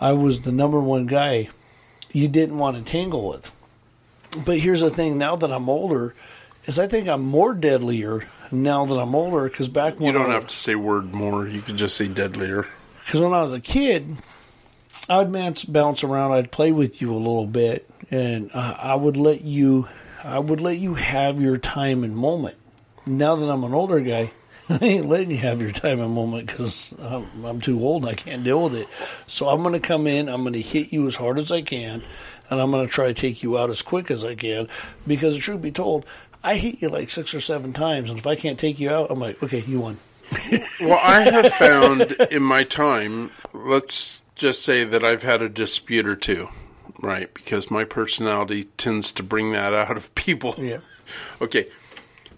[0.00, 1.48] I was the number one guy
[2.12, 3.50] you didn't want to tangle with.
[4.44, 6.14] But here's the thing now that I'm older,
[6.66, 10.30] is I think I'm more deadlier now that I'm older because back when You don't
[10.30, 11.46] I, have to say word more.
[11.48, 12.66] You can just say deadlier.
[13.04, 14.16] because when I was a kid,
[15.08, 16.32] I'd bounce, bounce around.
[16.32, 19.88] I'd play with you a little bit, and uh, I would let you.
[20.22, 22.56] I would let you have your time and moment.
[23.06, 24.30] Now that I'm an older guy,
[24.68, 28.02] I ain't letting you have your time and moment because I'm, I'm too old.
[28.02, 28.86] and I can't deal with it.
[29.26, 30.28] So I'm going to come in.
[30.28, 32.02] I'm going to hit you as hard as I can,
[32.50, 34.68] and I'm going to try to take you out as quick as I can.
[35.06, 36.04] Because the truth be told,
[36.42, 39.10] I hit you like six or seven times, and if I can't take you out,
[39.10, 39.98] I'm like, okay, you won.
[40.80, 46.06] Well, I have found in my time, let's just say that I've had a dispute
[46.06, 46.48] or two,
[47.00, 47.32] right?
[47.34, 50.54] Because my personality tends to bring that out of people.
[50.58, 50.78] Yeah.
[51.42, 51.66] Okay.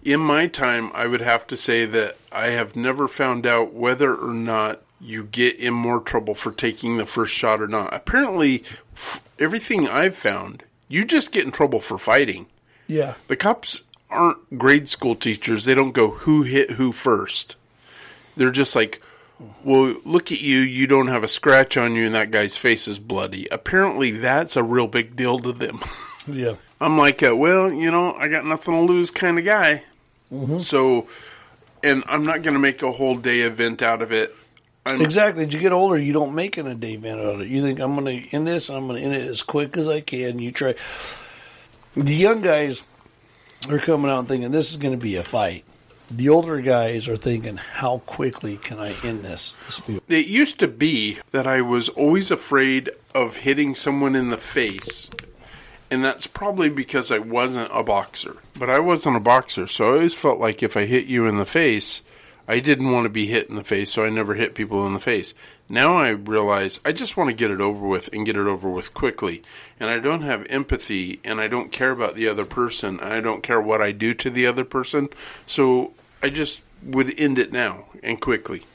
[0.03, 4.15] In my time, I would have to say that I have never found out whether
[4.15, 7.93] or not you get in more trouble for taking the first shot or not.
[7.93, 8.63] Apparently,
[8.95, 12.47] f- everything I've found, you just get in trouble for fighting.
[12.87, 13.15] Yeah.
[13.27, 15.65] The cops aren't grade school teachers.
[15.65, 17.55] They don't go who hit who first.
[18.37, 19.01] They're just like,
[19.65, 20.59] well, look at you.
[20.59, 23.47] You don't have a scratch on you, and that guy's face is bloody.
[23.51, 25.79] Apparently, that's a real big deal to them.
[26.25, 26.55] Yeah.
[26.79, 29.83] I'm like, uh, well, you know, I got nothing to lose kind of guy.
[30.61, 31.09] So,
[31.83, 34.33] and I'm not going to make a whole day event out of it.
[34.85, 35.45] I'm, Exactly.
[35.45, 37.47] As you get older, you don't make it a day event out of it.
[37.47, 38.69] You think I'm going to end this.
[38.69, 40.39] I'm going to end it as quick as I can.
[40.39, 40.75] You try.
[41.95, 42.85] The young guys
[43.69, 45.63] are coming out thinking this is going to be a fight.
[46.11, 50.03] The older guys are thinking, how quickly can I end this dispute?
[50.09, 55.09] It used to be that I was always afraid of hitting someone in the face.
[55.89, 58.37] And that's probably because I wasn't a boxer.
[58.57, 61.37] But I wasn't a boxer, so I always felt like if I hit you in
[61.37, 62.01] the face,
[62.47, 64.93] I didn't want to be hit in the face, so I never hit people in
[64.93, 65.33] the face.
[65.69, 68.69] Now I realize I just want to get it over with and get it over
[68.69, 69.41] with quickly.
[69.79, 73.43] And I don't have empathy and I don't care about the other person I don't
[73.43, 75.09] care what I do to the other person.
[75.47, 78.65] So I just would end it now and quickly.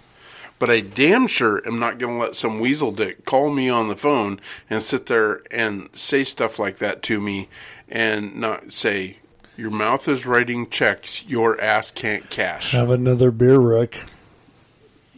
[0.58, 3.88] But I damn sure am not going to let some weasel dick call me on
[3.88, 7.48] the phone and sit there and say stuff like that to me
[7.88, 9.18] and not say,
[9.58, 12.70] Your mouth is writing checks, your ass can't cash.
[12.70, 14.00] Have another beer, Rick.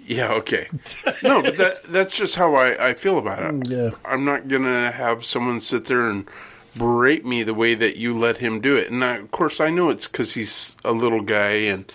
[0.06, 0.66] Yeah, okay.
[1.22, 3.60] No, but that that's just how I, I feel about it.
[3.60, 3.98] Mm, yeah.
[4.04, 6.26] I'm not gonna have someone sit there and
[6.74, 8.90] berate me the way that you let him do it.
[8.90, 11.92] And I, of course, I know it's because he's a little guy and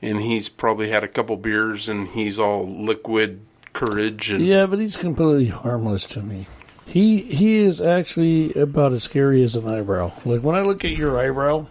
[0.00, 3.40] and he's probably had a couple beers and he's all liquid
[3.72, 6.46] courage and Yeah, but he's completely harmless to me.
[6.86, 10.12] He he is actually about as scary as an eyebrow.
[10.24, 11.66] Like when I look at your eyebrow,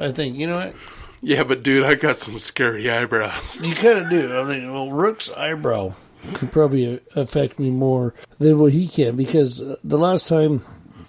[0.00, 0.74] I think you know what
[1.22, 3.56] yeah, but dude, I got some scary eyebrows.
[3.62, 4.38] you kind of do.
[4.38, 5.92] I mean, well, Rook's eyebrow
[6.34, 10.62] could probably affect me more than what he can because uh, the last time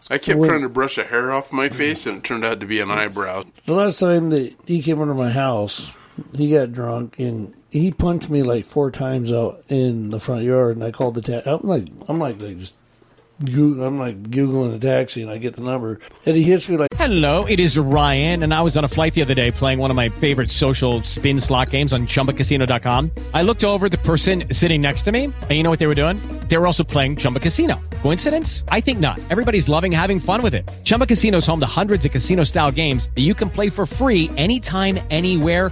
[0.10, 2.60] I kept When- trying to brush a hair off my face, and it turned out
[2.60, 3.44] to be an eyebrow.
[3.66, 5.96] the last time that he came under my house,
[6.36, 10.76] he got drunk and he punched me like four times out in the front yard,
[10.76, 11.50] and I called the taxi.
[11.50, 12.76] I'm like, I'm like, like just.
[13.42, 16.92] I'm like googling a taxi and I get the number and he hits me like
[17.02, 19.90] Hello, it is Ryan, and I was on a flight the other day playing one
[19.90, 23.10] of my favorite social spin slot games on chumbacasino.com.
[23.34, 25.96] I looked over the person sitting next to me, and you know what they were
[25.96, 26.18] doing?
[26.48, 27.82] They were also playing Chumba Casino.
[28.04, 28.64] Coincidence?
[28.68, 29.20] I think not.
[29.32, 30.70] Everybody's loving having fun with it.
[30.84, 33.88] Chumba Casino is home to hundreds of casino style games that you can play for
[33.88, 35.72] free anytime, anywhere,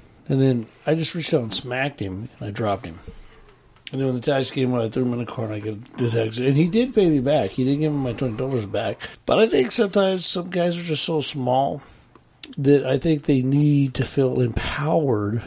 [0.27, 2.99] And then I just reached out and smacked him, and I dropped him.
[3.91, 5.97] And then when the taxi came, I threw him in the car, and I get
[5.97, 7.49] the taxi, and he did pay me back.
[7.49, 9.01] He did give me my twenty dollars back.
[9.25, 11.81] But I think sometimes some guys are just so small
[12.57, 15.43] that I think they need to feel empowered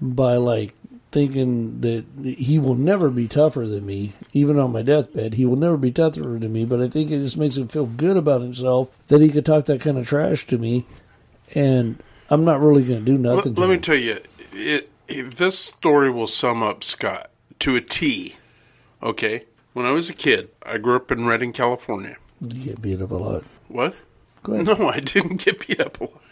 [0.00, 0.74] by like
[1.10, 5.34] thinking that he will never be tougher than me, even on my deathbed.
[5.34, 7.86] He will never be tougher than me, but I think it just makes him feel
[7.86, 10.86] good about himself that he could talk that kind of trash to me,
[11.54, 13.54] and I'm not really going to do nothing.
[13.54, 14.18] let to me tell you,
[14.52, 18.36] it, it, this story will sum up Scott to a T.
[19.02, 22.16] Okay, when I was a kid, I grew up in Redding, California.
[22.40, 23.44] You get beat up a lot.
[23.68, 23.94] What?
[24.42, 24.66] Go ahead.
[24.66, 26.22] No, I didn't get beat up a lot.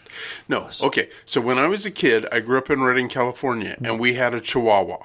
[0.47, 0.69] No.
[0.83, 1.09] Okay.
[1.25, 3.85] So when I was a kid, I grew up in Redding, California, mm-hmm.
[3.85, 4.97] and we had a Chihuahua.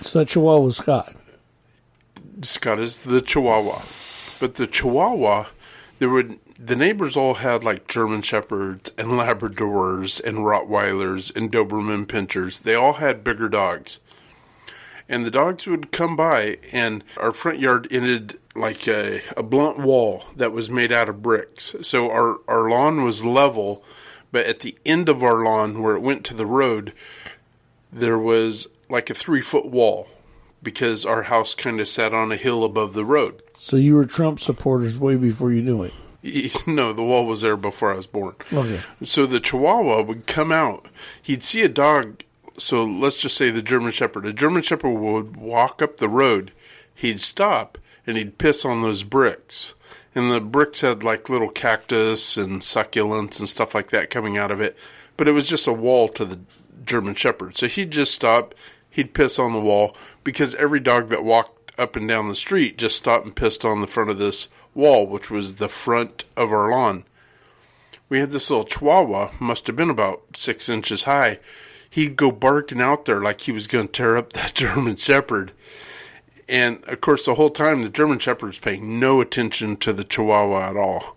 [0.00, 1.14] So that Chihuahua was Scott.
[2.42, 3.80] Scott is the Chihuahua,
[4.40, 5.46] but the Chihuahua,
[5.98, 12.06] there would the neighbors all had like German Shepherds and Labradors and Rottweilers and Doberman
[12.06, 12.62] Pinschers.
[12.62, 13.98] They all had bigger dogs,
[15.08, 19.78] and the dogs would come by, and our front yard ended like a, a blunt
[19.78, 21.74] wall that was made out of bricks.
[21.82, 23.84] So our our lawn was level,
[24.30, 26.92] but at the end of our lawn, where it went to the road,
[27.92, 30.08] there was like a three foot wall
[30.62, 33.42] because our house kind of sat on a hill above the road.
[33.54, 35.92] So you were Trump supporters way before you knew it.
[36.66, 38.34] No, the wall was there before I was born.
[38.52, 38.80] Okay.
[39.02, 40.86] So the Chihuahua would come out.
[41.22, 42.22] He'd see a dog.
[42.58, 44.26] So let's just say the German Shepherd.
[44.26, 46.52] A German Shepherd would walk up the road.
[46.94, 49.74] He'd stop and he'd piss on those bricks.
[50.14, 54.50] And the bricks had like little cactus and succulents and stuff like that coming out
[54.50, 54.76] of it.
[55.16, 56.38] But it was just a wall to the
[56.86, 57.56] German Shepherd.
[57.56, 58.54] So he'd just stop.
[58.88, 62.78] He'd piss on the wall because every dog that walked up and down the street
[62.78, 66.52] just stopped and pissed on the front of this wall, which was the front of
[66.52, 67.04] our lawn
[68.08, 71.38] we had this little chihuahua, must have been about six inches high.
[71.88, 75.52] He'd go barking out there like he was going to tear up that German Shepherd.
[76.48, 80.04] And of course, the whole time, the German Shepherd was paying no attention to the
[80.04, 81.16] chihuahua at all.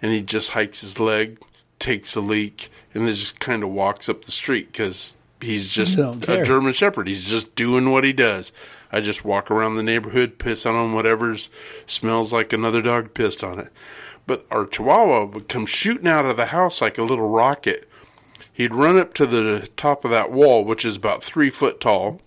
[0.00, 1.38] And he just hikes his leg,
[1.78, 5.96] takes a leak, and then just kind of walks up the street because he's just
[6.42, 6.44] a.
[6.44, 7.06] German Shepherd.
[7.06, 8.52] He's just doing what he does.
[8.92, 11.34] I just walk around the neighborhood, piss on whatever
[11.86, 13.72] smells like another dog pissed on it.
[14.26, 17.88] But our Chihuahua would come shooting out of the house like a little rocket.
[18.52, 22.20] He'd run up to the top of that wall, which is about three foot tall,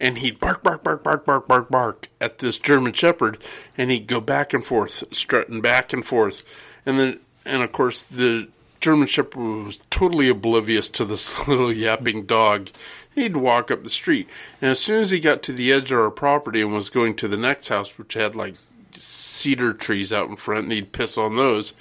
[0.00, 3.38] and he'd bark, bark, bark, bark, bark, bark, bark at this German Shepherd,
[3.76, 6.44] and he'd go back and forth, strutting back and forth,
[6.84, 8.48] and then, and of course, the
[8.80, 12.70] German Shepherd was totally oblivious to this little yapping dog.
[13.18, 14.28] He'd walk up the street,
[14.62, 17.16] and as soon as he got to the edge of our property and was going
[17.16, 18.54] to the next house, which had like
[18.92, 21.74] cedar trees out in front, and he'd piss on those,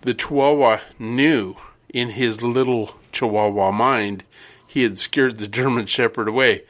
[0.00, 1.54] the Chihuahua knew
[1.88, 4.24] in his little Chihuahua mind
[4.66, 6.64] he had scared the German Shepherd away.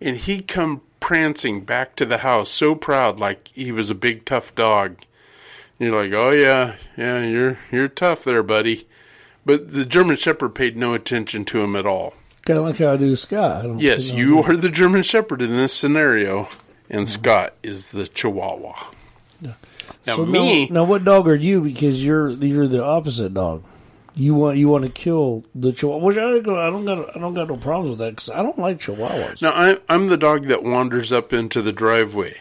[0.00, 4.24] And he'd come prancing back to the house so proud like he was a big
[4.24, 5.02] tough dog.
[5.78, 8.88] You're like, Oh yeah, yeah, you're you're tough there, buddy.
[9.44, 12.14] But the German Shepherd paid no attention to him at all.
[12.46, 13.66] Kind of like how I do Scott.
[13.66, 16.48] I Yes, you are the German Shepherd in this scenario,
[16.88, 18.74] and Scott is the Chihuahua.
[19.42, 19.54] Now,
[20.14, 21.60] so me, Now, now, what dog are you?
[21.62, 23.64] Because you're you're the opposite dog.
[24.14, 27.18] You want you want to kill the chihuahua, which I don't, I don't got I
[27.20, 29.42] don't got no problems with that because I don't like chihuahuas.
[29.42, 32.36] now I'm, I'm the dog that wanders up into the driveway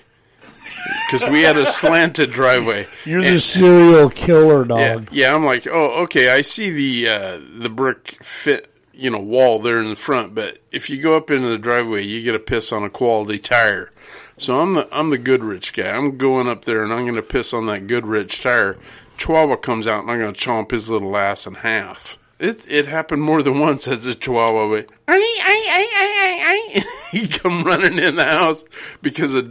[1.12, 2.88] because we had a slanted driveway.
[3.04, 5.08] You're And- the serial killer yeah, dog.
[5.12, 5.36] yeah.
[5.36, 6.30] I'm like, oh, okay.
[6.30, 10.60] I see the uh, the brick fit, you know, wall there in the front, but
[10.72, 13.92] if you go up into the driveway, you get to piss on a quality tire.
[14.38, 15.90] So I'm the I'm the Goodrich guy.
[15.90, 18.78] I'm going up there and I'm going to piss on that Goodrich tire.
[19.18, 22.18] Chihuahua comes out and I'm going to chomp his little ass in half.
[22.38, 24.76] It it happened more than once as a Chihuahua.
[24.76, 28.66] "Ai, ai, ai, ai, ai, ai." he come running in the house
[29.02, 29.50] because a,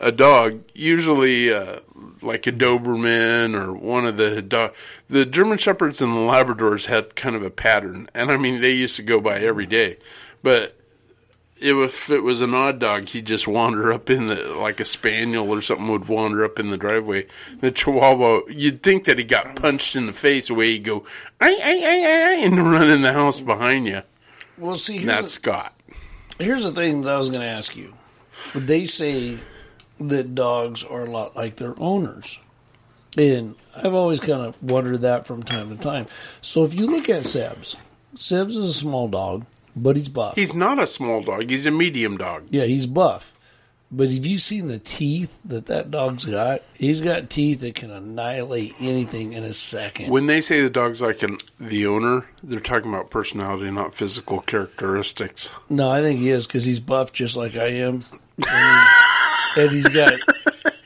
[0.00, 1.80] a dog, usually uh,
[2.24, 4.74] like a Doberman or one of the dog,
[5.08, 8.72] the German Shepherds and the Labradors had kind of a pattern, and I mean they
[8.72, 9.98] used to go by every day,
[10.42, 10.76] but
[11.64, 15.50] if it was an odd dog, he'd just wander up in the like a spaniel
[15.50, 17.26] or something would wander up in the driveway.
[17.60, 21.06] The Chihuahua, you'd think that he got punched in the face the way he'd go,
[21.40, 24.02] ay, ay, ay, ay, and run in the house behind you.
[24.58, 25.72] Well, see, that's Scott.
[26.38, 27.94] here's the thing that I was going to ask you.
[28.54, 29.38] They say
[30.00, 32.40] that dogs are a lot like their owners,
[33.16, 36.06] and I've always kind of wondered that from time to time.
[36.40, 37.76] So if you look at Sebs,
[38.16, 40.36] Sebs is a small dog, but he's buff.
[40.36, 41.48] He's not a small dog.
[41.50, 42.44] He's a medium dog.
[42.50, 43.32] Yeah, he's buff.
[43.90, 46.62] But have you seen the teeth that that dog's got?
[46.74, 50.10] He's got teeth that can annihilate anything in a second.
[50.10, 54.40] When they say the dog's like an, the owner, they're talking about personality, not physical
[54.40, 55.48] characteristics.
[55.70, 58.02] no, I think he is because he's buff just like I am,
[59.56, 60.12] and, he's got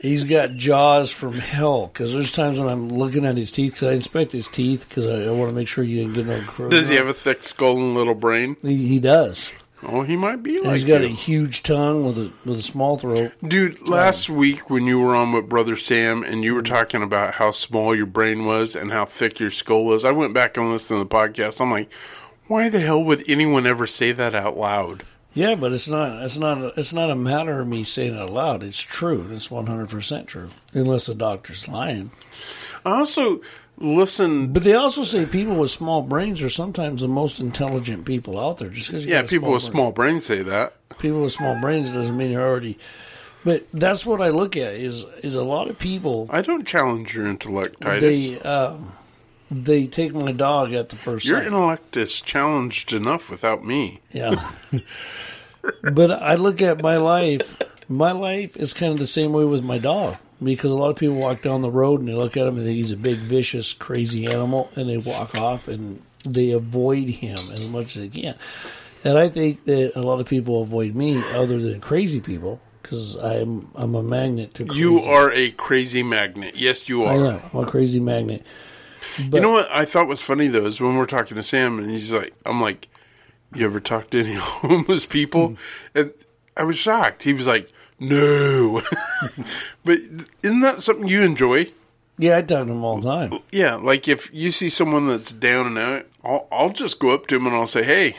[0.01, 1.87] he's got jaws from hell.
[1.89, 5.07] Because there's times when I'm looking at his teeth, 'cause I inspect his teeth because
[5.07, 6.41] I, I want to make sure you didn't get no.
[6.43, 8.57] crow- Does he have a thick skull and little brain?
[8.63, 9.53] He, he does.
[9.81, 11.07] Oh, he might be like he's got you.
[11.07, 13.31] a huge tongue with a with a small throat.
[13.47, 17.01] Dude, um, last week when you were on with Brother Sam and you were talking
[17.01, 20.57] about how small your brain was and how thick your skull was, I went back
[20.57, 21.61] and listened to the podcast.
[21.61, 21.89] I'm like,
[22.49, 25.05] why the hell would anyone ever say that out loud?
[25.35, 26.23] Yeah, but it's not.
[26.25, 26.77] It's not.
[26.79, 28.63] It's not a matter of me saying it aloud.
[28.63, 29.29] It's true.
[29.31, 32.11] It's one hundred percent true, unless the doctor's lying.
[32.85, 33.41] I also
[33.77, 38.39] listen, But they also say people with small brains are sometimes the most intelligent people
[38.39, 38.71] out there.
[38.71, 40.75] Just because Yeah, people with small brains say that.
[40.99, 42.79] people with small brains doesn't mean you're already.
[43.45, 47.15] But that's what I look at is is a lot of people I don't challenge
[47.15, 48.41] your intellect, Titus.
[48.41, 48.91] they um,
[49.51, 51.47] they take my dog at the first your sight.
[51.47, 54.01] intellect is challenged enough without me.
[54.11, 54.35] Yeah.
[55.93, 57.61] but I look at my life.
[57.89, 60.97] My life is kind of the same way with my dog because a lot of
[60.97, 63.19] people walk down the road and they look at him and think he's a big,
[63.19, 68.09] vicious, crazy animal, and they walk off and they avoid him as much as they
[68.09, 68.35] can.
[69.05, 73.17] And I think that a lot of people avoid me, other than crazy people, because
[73.17, 74.67] I'm I'm a magnet to.
[74.67, 74.81] Crazy.
[74.81, 76.57] You are a crazy magnet.
[76.57, 77.27] Yes, you I are.
[77.33, 77.41] am.
[77.53, 78.45] I'm a crazy magnet.
[79.19, 81.91] You know what I thought was funny though is when we're talking to Sam and
[81.91, 82.89] he's like, I'm like,
[83.55, 85.49] you ever talk to any homeless people?
[85.49, 85.55] Hmm.
[85.95, 86.13] And
[86.57, 87.23] I was shocked.
[87.23, 88.83] He was like, no.
[89.85, 89.99] but
[90.43, 91.73] isn't that something you enjoy?
[92.19, 93.39] Yeah, I talk to them all the time.
[93.53, 97.27] Yeah, like if you see someone that's down and out, I'll, I'll just go up
[97.29, 98.17] to him and I'll say, hey,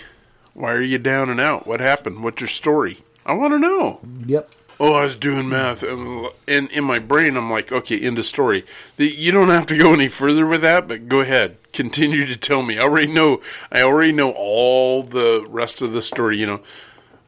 [0.53, 1.67] why are you down and out?
[1.67, 2.23] What happened?
[2.23, 3.01] What's your story?
[3.25, 3.99] I want to know.
[4.25, 4.51] Yep.
[4.81, 8.25] Oh, I was doing math, and, and in my brain, I'm like, okay, end of
[8.25, 8.65] story.
[8.95, 12.37] The, you don't have to go any further with that, but go ahead, continue to
[12.37, 12.77] tell me.
[12.77, 13.41] I already know.
[13.73, 16.39] I already know all the rest of the story.
[16.39, 16.59] You know,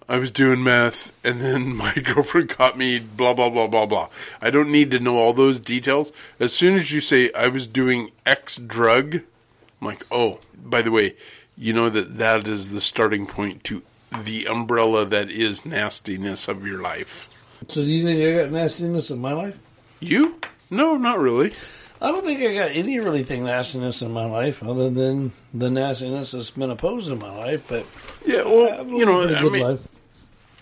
[0.07, 2.99] I was doing math, and then my girlfriend caught me.
[2.99, 4.07] Blah blah blah blah blah.
[4.41, 6.13] I don't need to know all those details.
[6.39, 10.91] As soon as you say I was doing X drug, I'm like, oh, by the
[10.91, 11.15] way,
[11.57, 13.83] you know that that is the starting point to
[14.23, 17.30] the umbrella that is nastiness of your life.
[17.67, 19.59] So, do you think I got nastiness in my life?
[19.99, 20.39] You?
[20.69, 21.53] No, not really.
[22.01, 25.69] I don't think I got any really thing nastiness in my life other than the
[25.69, 27.65] nastiness that's been opposed in my life.
[27.67, 27.85] But
[28.25, 29.87] Yeah, well, I've you know, I mean, life.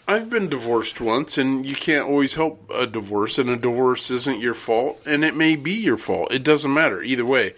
[0.05, 4.39] I've been divorced once, and you can't always help a divorce, and a divorce isn't
[4.41, 6.31] your fault, and it may be your fault.
[6.31, 7.53] It doesn't matter either way.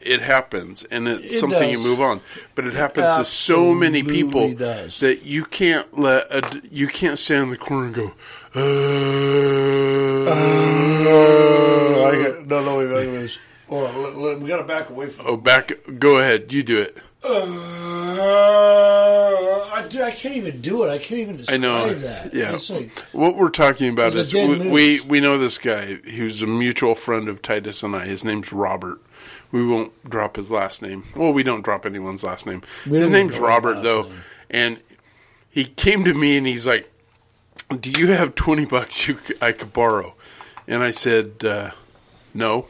[0.00, 2.20] It happens, and it's It something you move on.
[2.54, 5.00] But it happens to so many people does.
[5.00, 8.12] that you can't let a, you can't stand in the corner and go.
[8.54, 8.60] Uh,
[12.08, 13.38] I got, no, no, wait, wait, wait.
[13.68, 15.26] Hold on, let- let- we got to back away from.
[15.26, 15.72] oh, back.
[15.98, 16.52] Go ahead.
[16.52, 16.96] You do it.
[17.24, 17.32] Uh,
[19.72, 20.90] I, I can't even do it.
[20.90, 21.92] I can't even I describe know.
[21.94, 22.32] that.
[22.34, 22.56] Yeah.
[22.70, 26.94] Like, what we're talking about is we, we we know this guy who's a mutual
[26.94, 28.06] friend of Titus and I.
[28.06, 29.00] His name's Robert.
[29.50, 31.02] We won't drop his last name.
[31.16, 32.62] Well, we don't drop anyone's last name.
[32.86, 34.22] We his name's his Robert though, name.
[34.50, 34.78] and
[35.50, 36.88] he came to me and he's like,
[37.70, 40.14] "Do you have twenty bucks you I could borrow?"
[40.68, 41.70] And I said, uh,
[42.34, 42.66] "No."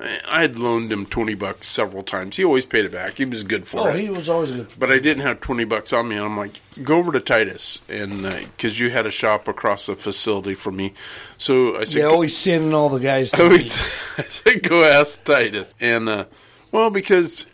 [0.00, 2.36] I had loaned him twenty bucks several times.
[2.36, 3.14] He always paid it back.
[3.16, 3.80] He was good for it.
[3.80, 4.00] Oh, it.
[4.00, 4.68] he was always good.
[4.78, 7.80] but I didn't have twenty bucks on me, and I'm like, "Go over to Titus,"
[7.88, 10.94] and because you had a shop across the facility from me,
[11.38, 13.82] so I said, Yeah, always sending all the guys I to always me.
[14.18, 15.74] I said, go ask Titus.
[15.80, 16.24] And, uh,
[16.72, 17.46] well, because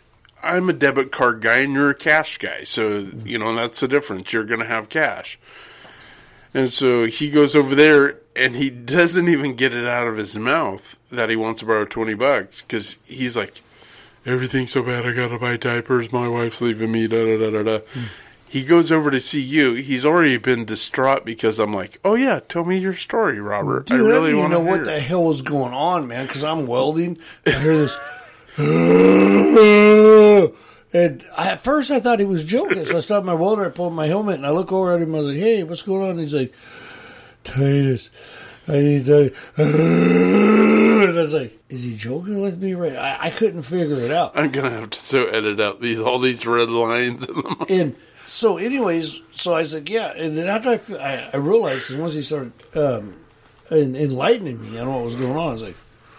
[0.43, 2.63] I'm a debit card guy and you're a cash guy.
[2.63, 4.33] So, you know, that's the difference.
[4.33, 5.39] You're going to have cash.
[6.55, 10.37] And so he goes over there and he doesn't even get it out of his
[10.37, 13.61] mouth that he wants to borrow 20 bucks because he's like,
[14.25, 15.05] everything's so bad.
[15.05, 16.13] I got to buy diapers.
[16.13, 17.07] My wife's leaving me.
[17.07, 17.79] Da, da, da, da, da.
[17.93, 18.05] Hmm.
[18.47, 19.73] He goes over to see you.
[19.73, 23.87] He's already been distraught because I'm like, "Oh yeah, tell me your story, Robert.
[23.87, 26.25] Dude, I really want to know hear." what the hell was going on, man.
[26.25, 27.17] Because I'm welding.
[27.45, 27.97] I hear this,
[30.95, 32.85] and I, at first I thought he was joking.
[32.85, 33.65] So I stopped my welder.
[33.65, 35.13] I pulled my helmet, and I look over at him.
[35.13, 36.53] I was like, "Hey, what's going on?" And he's like,
[37.43, 38.09] "Titus,
[38.67, 39.33] I need to."
[40.95, 42.95] And I was like, "Is he joking with me?" Right?
[42.95, 44.31] I, I couldn't figure it out.
[44.35, 47.27] I'm gonna have to so edit out these all these red lines.
[47.27, 47.45] In.
[47.69, 50.11] And so, anyways, so I said, yeah.
[50.17, 53.13] And then after I, I, I realized, because once he started um,
[53.69, 55.75] en- enlightening me on what was going on, I was like,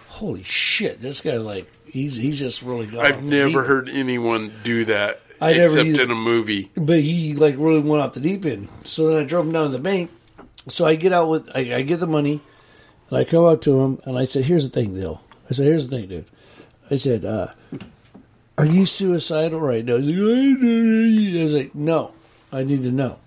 [0.07, 3.05] holy shit, this guy's like, he's he's just really got.
[3.05, 6.03] off I've never heard anyone do that I never except either.
[6.03, 6.71] in a movie.
[6.75, 8.69] But he like really went off the deep end.
[8.83, 10.11] So then I drove him down to the bank.
[10.67, 12.41] So I get out with, I, I get the money,
[13.09, 15.21] and I come up to him, and I said, here's the thing, Dill.
[15.49, 16.25] I said, here's the thing, dude.
[16.91, 17.47] I said, uh,
[18.57, 19.95] are you suicidal right now?
[19.97, 22.13] He's like, I was like, no,
[22.51, 23.17] I need to know.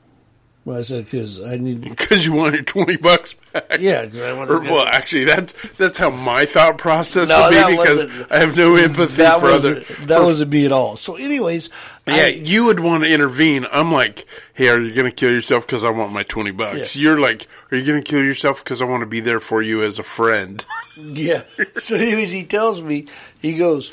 [0.67, 3.79] Well, I said, because I need, Because you wanted twenty bucks back.
[3.81, 7.51] yeah, 'cause I want Or, well, actually, that's that's how my thought process No, would
[7.67, 9.81] be because I have no empathy that for other.
[10.07, 10.97] that wasn't me at all.
[10.97, 11.71] So, anyways,
[12.07, 13.67] Yeah, I, you would want to intervene.
[13.73, 16.95] I'm like, hey, are you going to kill yourself because I want my twenty bucks?
[16.95, 17.03] Yeah.
[17.05, 19.63] You're like, are you going to kill yourself because I want to be there for
[19.63, 20.65] you as a friend?
[21.03, 21.45] Yeah.
[21.79, 23.07] So, anyways, he tells me,
[23.41, 23.91] he goes,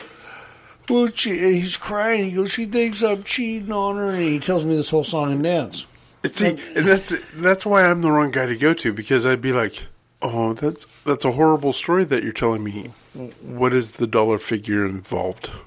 [0.89, 2.26] well, she, and he's crying.
[2.26, 4.09] He goes, she thinks I'm cheating on her.
[4.09, 5.86] And he tells me this whole song and dance.
[6.36, 9.53] See, and that's that's why I'm the wrong guy to go to because I'd be
[9.53, 9.88] like,
[10.21, 12.91] oh, that's that's a horrible story that you're telling me.
[13.41, 15.47] What is the dollar figure involved?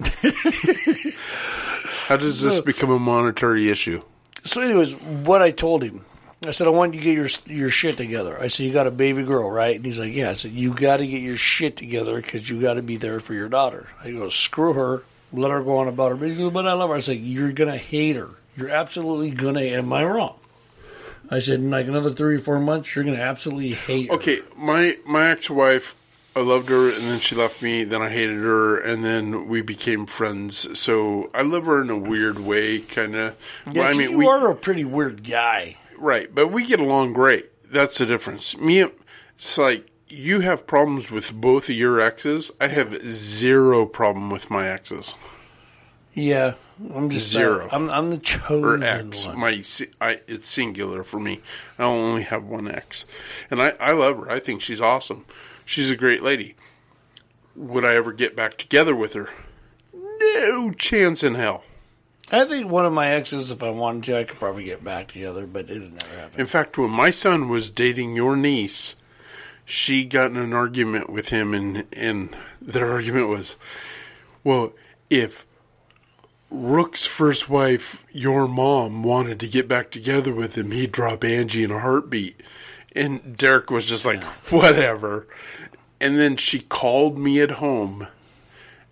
[2.06, 4.02] How does this become a monetary issue?
[4.42, 6.04] So, anyways, what I told him,
[6.46, 8.36] I said, I want you to get your your shit together.
[8.40, 9.76] I said, you got a baby girl, right?
[9.76, 10.30] And he's like, yeah.
[10.30, 13.20] I said, you got to get your shit together because you got to be there
[13.20, 13.88] for your daughter.
[14.02, 15.02] I go, screw her.
[15.32, 16.16] Let her go on about her.
[16.16, 16.96] But but I love her.
[16.96, 18.30] I said, you're going to hate her.
[18.56, 19.68] You're absolutely going to.
[19.68, 20.39] Am I wrong?
[21.30, 24.14] I said, in like another three or four months, you're going to absolutely hate her.
[24.14, 25.94] Okay, my my ex-wife,
[26.34, 27.84] I loved her, and then she left me.
[27.84, 30.78] Then I hated her, and then we became friends.
[30.78, 33.36] So I love her in a weird way, kind of.
[33.70, 35.76] Yeah, I mean, you we are a pretty weird guy.
[35.98, 37.50] right, but we get along great.
[37.70, 38.56] That's the difference.
[38.58, 38.84] Me,
[39.34, 42.50] it's like you have problems with both of your exes.
[42.60, 45.14] I have zero problem with my exes
[46.20, 46.54] Yeah,
[46.94, 47.66] I'm just Zero.
[47.66, 49.26] uh, I'm I'm the or chosen ex.
[49.26, 49.38] one.
[49.38, 49.62] My
[50.00, 51.40] I, it's singular for me.
[51.78, 53.04] I only have one ex,
[53.50, 54.30] and I I love her.
[54.30, 55.24] I think she's awesome.
[55.64, 56.56] She's a great lady.
[57.56, 59.30] Would I ever get back together with her?
[59.94, 61.64] No chance in hell.
[62.32, 65.08] I think one of my exes, if I wanted to, I could probably get back
[65.08, 66.40] together, but it never happened.
[66.40, 68.94] In fact, when my son was dating your niece,
[69.64, 73.56] she got in an argument with him, and and their argument was,
[74.44, 74.72] well,
[75.08, 75.44] if
[76.50, 81.62] Rook's first wife, your mom, wanted to get back together with him, he'd drop Angie
[81.64, 82.40] in a heartbeat.
[82.96, 85.26] And Derek was just like, whatever.
[86.00, 88.08] And then she called me at home,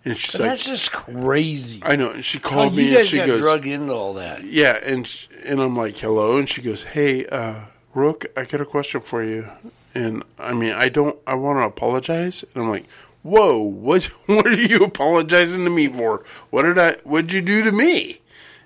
[0.05, 1.81] and she's But like, that's just crazy.
[1.83, 2.11] I know.
[2.11, 4.43] And she called me, you and she got goes, drug into all that.
[4.45, 7.61] yeah, and sh- and I'm like, hello, and she goes, hey, uh,
[7.93, 9.49] Rook, I got a question for you,
[9.95, 12.85] and I mean, I don't, I want to apologize, and I'm like,
[13.29, 16.23] whoa, what, what are you apologizing to me for?
[16.49, 18.21] What did I, what did you do to me?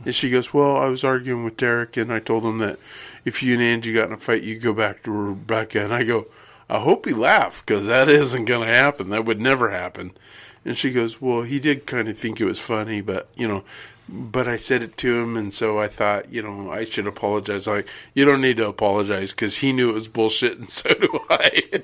[0.06, 2.78] And she goes, well, I was arguing with Derek, and I told him that
[3.26, 6.04] if you and Angie got in a fight, you go back to Rebecca, and I
[6.04, 6.28] go,
[6.70, 9.10] I hope he laughed because that isn't going to happen.
[9.10, 10.12] That would never happen.
[10.66, 13.64] And she goes, Well, he did kind of think it was funny, but, you know,
[14.10, 17.68] but I said it to him, and so I thought, you know, I should apologize.
[17.68, 21.20] Like, you don't need to apologize because he knew it was bullshit, and so do
[21.30, 21.84] I.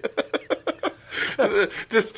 [1.90, 2.16] Just,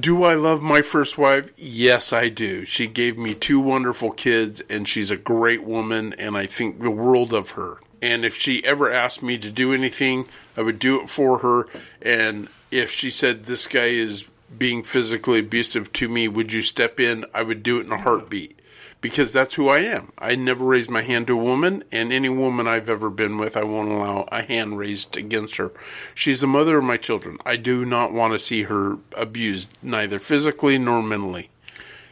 [0.00, 1.50] do I love my first wife?
[1.56, 2.64] Yes, I do.
[2.64, 6.90] She gave me two wonderful kids, and she's a great woman, and I think the
[6.90, 7.78] world of her.
[8.00, 11.66] And if she ever asked me to do anything, I would do it for her.
[12.00, 14.24] And if she said, This guy is
[14.56, 17.24] being physically abusive to me, would you step in?
[17.34, 18.57] I would do it in a heartbeat
[19.00, 20.12] because that's who I am.
[20.18, 23.56] I never raised my hand to a woman, and any woman I've ever been with,
[23.56, 25.70] I won't allow a hand raised against her.
[26.14, 27.38] She's the mother of my children.
[27.46, 31.50] I do not want to see her abused, neither physically nor mentally.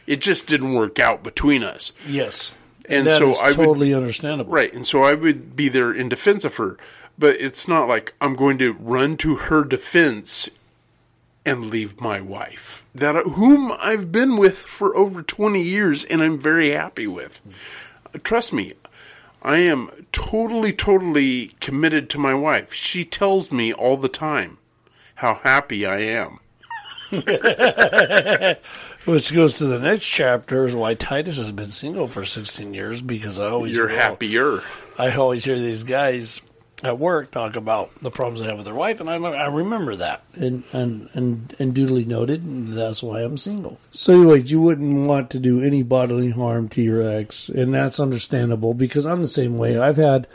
[0.05, 1.91] It just didn't work out between us.
[2.07, 2.53] Yes.
[2.87, 4.53] And That so I would- totally understandable.
[4.53, 6.77] Right, and so I would be there in defense of her,
[7.19, 10.49] but it's not like I'm going to run to her defense
[11.47, 16.37] and leave my wife that whom I've been with for over 20 years and I'm
[16.37, 17.41] very happy with.
[18.23, 18.73] Trust me,
[19.41, 22.73] I am totally totally committed to my wife.
[22.73, 24.57] She tells me all the time
[25.15, 26.39] how happy I am.
[29.05, 33.01] Which goes to the next chapter is why Titus has been single for 16 years
[33.01, 34.59] because I always You're hear- happier.
[34.99, 36.41] I always hear these guys
[36.83, 39.95] at work talk about the problems they have with their wife, and I, I remember
[39.95, 42.43] that and, and and and duly noted.
[42.43, 43.79] And that's why I'm single.
[43.91, 47.99] So, anyways, you wouldn't want to do any bodily harm to your ex, and that's
[47.99, 49.79] understandable because I'm the same way.
[49.79, 50.27] I've had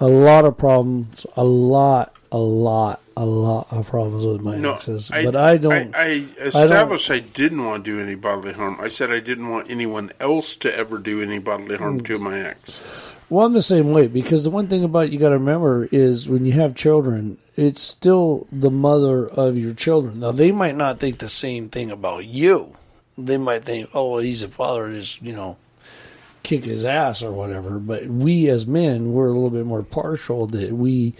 [0.00, 4.72] a lot of problems, a lot, a lot, a lot of problems with my No,
[4.74, 5.94] exes, but I don't.
[5.94, 8.78] I, I established I, didn't want to do any bodily harm.
[8.80, 12.04] I said I didn't want anyone else to ever do any bodily harm Hmm.
[12.04, 13.11] to my ex.
[13.32, 16.28] Well, I'm the same way because the one thing about you got to remember is
[16.28, 20.20] when you have children, it's still the mother of your children.
[20.20, 22.74] Now they might not think the same thing about you.
[23.16, 25.56] They might think, "Oh, well, he's a father, just you know,
[26.42, 30.46] kick his ass or whatever." But we as men, we're a little bit more partial.
[30.48, 31.14] That we,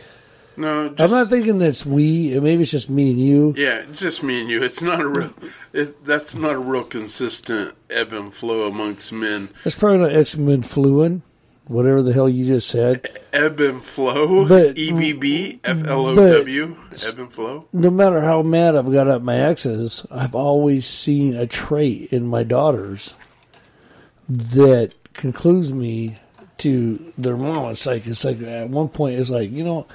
[0.59, 2.39] No, just, I'm not thinking that's we.
[2.39, 3.55] Maybe it's just me and you.
[3.57, 4.63] Yeah, it's just me and you.
[4.63, 5.33] It's not a real.
[5.73, 9.49] It, that's not a real consistent ebb and flow amongst men.
[9.65, 11.23] It's probably not X Men fluent,
[11.67, 13.07] whatever the hell you just said.
[13.33, 14.47] Ebb and flow.
[14.47, 16.77] But- E V B F L O W.
[16.91, 17.65] Ebb and flow.
[17.73, 22.27] no matter how mad I've got at my exes, I've always seen a trait in
[22.27, 23.15] my daughters
[24.29, 26.19] that concludes me
[26.59, 27.71] to their mom.
[27.71, 29.87] It's like it's like at one point it's like you know,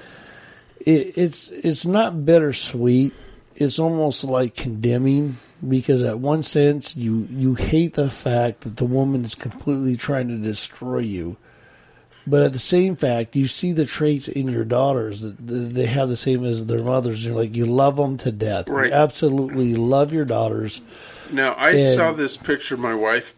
[0.80, 3.14] it, it's it's not bittersweet.
[3.56, 5.38] It's almost like condemning
[5.68, 10.28] because at one sense you you hate the fact that the woman is completely trying
[10.28, 11.38] to destroy you.
[12.30, 16.10] But at the same fact, you see the traits in your daughters that they have
[16.10, 17.26] the same as their mothers.
[17.26, 18.68] You're like you love them to death.
[18.70, 18.88] Right.
[18.88, 20.82] You absolutely love your daughters.
[21.32, 23.34] Now I And- saw this picture my wife,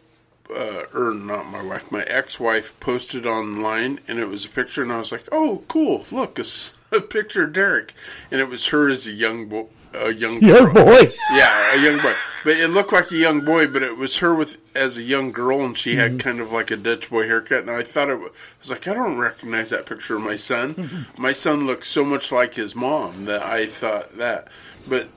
[0.50, 4.92] uh, or not my wife, my ex-wife posted online, and it was a picture, and
[4.92, 6.06] I was like, "Oh, cool!
[6.12, 6.74] Look, it's
[7.10, 7.94] picture of Derek,"
[8.32, 10.86] and it was her as a young boy, a young Young girl.
[10.86, 11.14] boy.
[11.32, 12.14] Yeah, a young boy.
[12.44, 15.32] But it looked like a young boy, but it was her with as a young
[15.32, 16.00] girl, and she Mm-hmm.
[16.00, 17.60] had kind of like a Dutch boy haircut.
[17.62, 20.36] And I thought it was, I was like, I don't recognize that picture of my
[20.36, 20.76] son.
[20.76, 21.22] Mm-hmm.
[21.22, 24.48] my son looks so much like his mom that I thought that.
[24.90, 25.08] But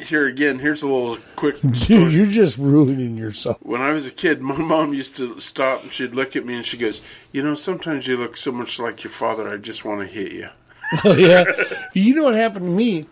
[0.00, 2.12] here again, here's a little quick Dude, story.
[2.12, 3.58] you're just ruining yourself.
[3.62, 6.56] When I was a kid, my mom used to stop and she'd look at me
[6.56, 7.00] and she goes,
[7.32, 9.48] "You know, sometimes you look so much like your father.
[9.48, 10.48] I just want to hit you."
[11.04, 11.44] Oh yeah.
[11.92, 13.06] You know what happened to me?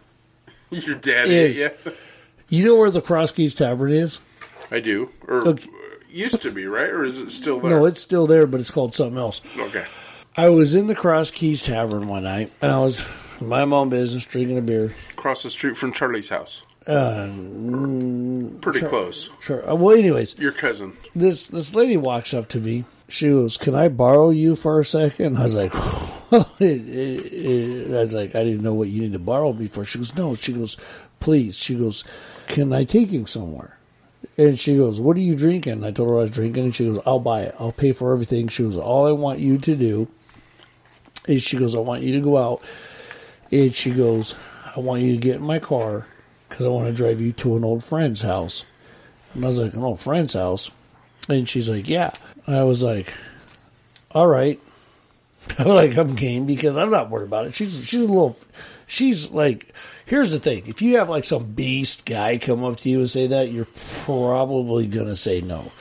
[0.71, 1.79] Your dad Is- hit
[2.49, 2.65] you.
[2.67, 4.21] Know where the Cross Keys Tavern is?
[4.71, 5.65] I do, or Okay.
[5.69, 5.73] Uh,
[6.09, 6.89] used to be, right?
[6.91, 7.71] Or is it still there?
[7.71, 9.41] No, it's still there, but it's called something else.
[9.59, 9.85] okay.
[10.37, 14.25] I was in the Cross Keys Tavern one night, and I was my own business,
[14.25, 14.95] drinking a beer.
[15.11, 16.63] across the street from Charlie's house.
[16.87, 17.29] Uh,
[18.61, 19.31] Pretty close.
[19.41, 19.69] sure.
[19.69, 20.93] Uh, Well, anyways, Your cousin.
[21.15, 22.85] this this lady walks up to me.
[23.09, 25.37] She goes, "Can I borrow you for a second?
[25.37, 25.73] I was like,
[26.61, 29.67] it, it, it, I was like, I didn't know what you need to borrow me
[29.67, 29.85] for.
[29.85, 30.77] She goes, "No." She goes,
[31.21, 32.05] "Please." She goes,
[32.49, 33.77] "Can I take you somewhere?"
[34.39, 36.87] And she goes, "What are you drinking?" I told her I was drinking, and she
[36.87, 37.55] goes, "I'll buy it.
[37.59, 40.09] I'll pay for everything." She goes, "All I want you to do
[41.29, 42.63] is," she goes, "I want you to go out."
[43.53, 44.35] And she goes,
[44.75, 46.07] "I want you to get in my car
[46.53, 48.65] because I want to drive you to an old friend's house."
[49.35, 50.71] And I was like, "An old friend's house?"
[51.29, 52.11] And she's like, "Yeah."
[52.47, 53.13] I was like,
[54.11, 54.61] "All right."
[55.59, 58.37] I'm like, "I'm game because I'm not worried about it." She's she's a little,
[58.87, 59.73] she's like,
[60.07, 63.11] here's the thing: if you have like some beast guy come up to you and
[63.11, 63.69] say that, you're
[64.05, 65.73] probably gonna say no.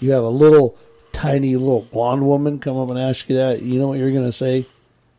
[0.00, 0.76] You have a little
[1.12, 4.32] tiny little blonde woman come up and ask you that, you know what you're gonna
[4.32, 4.66] say?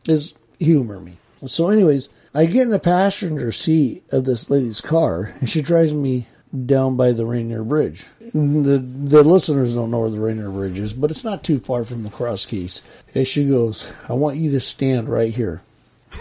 [0.07, 1.17] Is humor me.
[1.45, 5.93] So, anyways, I get in the passenger seat of this lady's car, and she drives
[5.93, 6.27] me
[6.65, 8.07] down by the Rainier Bridge.
[8.33, 11.85] The the listeners don't know where the Rainier Bridge is, but it's not too far
[11.85, 12.81] from the Cross Keys.
[13.13, 15.61] And she goes, "I want you to stand right here."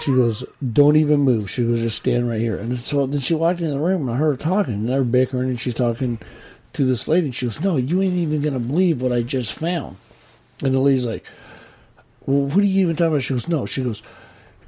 [0.01, 3.35] She goes, "Don't even move." She goes, "Just stand right here." And so then she
[3.35, 6.19] walked in the room, and I heard her talking, and they're bickering, and she's talking
[6.75, 7.27] to this lady.
[7.27, 9.97] And she goes, "No, you ain't even gonna believe what I just found."
[10.63, 11.25] And the lady's like,
[12.27, 13.23] well, what are you even talking about?
[13.23, 13.67] She goes, no.
[13.67, 14.03] She goes,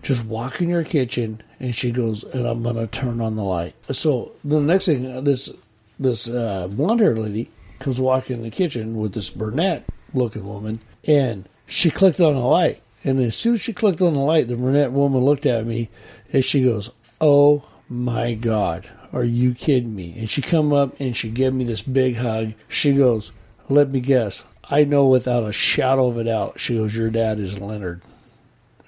[0.06, 3.74] just walk in your kitchen, and she goes, and I'm gonna turn on the light.
[3.92, 5.52] So the next thing, uh, this
[5.98, 7.50] this uh, blonde haired lady
[7.80, 9.84] comes walking in the kitchen with this brunette
[10.14, 10.78] looking woman,
[11.08, 12.80] and she clicked on the light.
[13.02, 15.88] And as soon as she clicked on the light, the brunette woman looked at me
[16.32, 21.16] and she goes, "Oh my God, are you kidding me?" And she come up and
[21.16, 22.52] she gave me this big hug.
[22.68, 23.32] She goes,
[23.68, 26.60] "Let me guess." I know without a shadow of a doubt.
[26.60, 28.02] She goes, "Your dad is Leonard."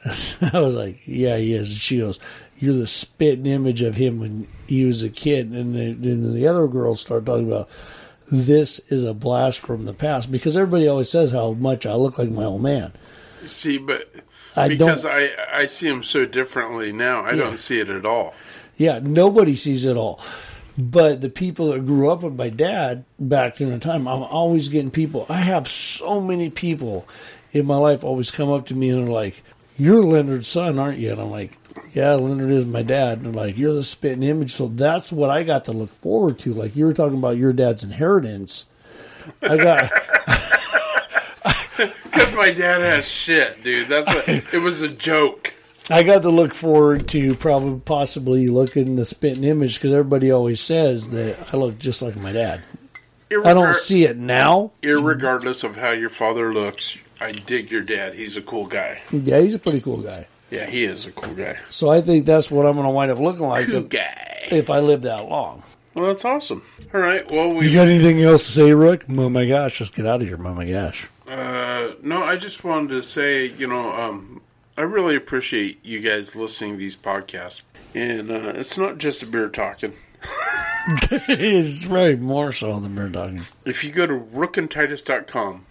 [0.53, 2.20] I was like, "Yeah, he is." And she goes,
[2.59, 6.66] "You're the spitting image of him when he was a kid." And then the other
[6.68, 7.68] girls start talking about
[8.30, 12.18] this is a blast from the past because everybody always says how much I look
[12.18, 12.92] like my old man.
[13.44, 14.09] See, but
[14.57, 17.36] I because I I see him so differently now, I Yeah.
[17.44, 18.34] don't see it at all.
[18.76, 20.20] Yeah, nobody sees it all.
[20.80, 24.68] But the people that grew up with my dad back in the time, I'm always
[24.68, 25.26] getting people.
[25.28, 27.09] I have so many people
[27.51, 29.42] in my life always come up to me and are like,
[29.79, 31.12] You're Leonard's son, aren't you?
[31.12, 31.57] And I'm like,
[31.93, 33.18] Yeah, Leonard is my dad.
[33.18, 34.53] And they're like, You're the spitting image.
[34.53, 36.53] So that's what I got to look forward to.
[36.53, 38.66] Like you were talking about your dad's inheritance.
[39.43, 39.91] I got
[42.05, 43.89] Because my dad has shit, dude.
[43.89, 45.55] That's what it was a joke.
[45.91, 50.61] I got to look forward to probably possibly looking the spitting image because everybody always
[50.61, 52.62] says that I look just like my dad.
[53.31, 54.72] I don't see it now.
[54.83, 58.14] Irregardless of how your father looks, I dig your dad.
[58.14, 59.01] He's a cool guy.
[59.12, 60.27] Yeah, he's a pretty cool guy.
[60.51, 61.59] Yeah, he is a cool guy.
[61.69, 64.47] So I think that's what I'm going to wind up looking like Cool if, guy.
[64.51, 65.62] if I live that long.
[65.95, 66.62] Well, that's awesome.
[66.95, 67.29] All right.
[67.31, 69.05] Well, we You got anything else to say, Rick?
[69.11, 70.39] Oh my gosh, just get out of here.
[70.41, 71.09] Oh my gosh.
[71.27, 74.41] Uh, no, I just wanted to say, you know, um,
[74.77, 77.62] I really appreciate you guys listening to these podcasts.
[77.95, 79.93] And uh, it's not just a beer talking.
[81.29, 83.43] it's very more so than beer talking.
[83.64, 85.66] If you go to rookandtitus.com,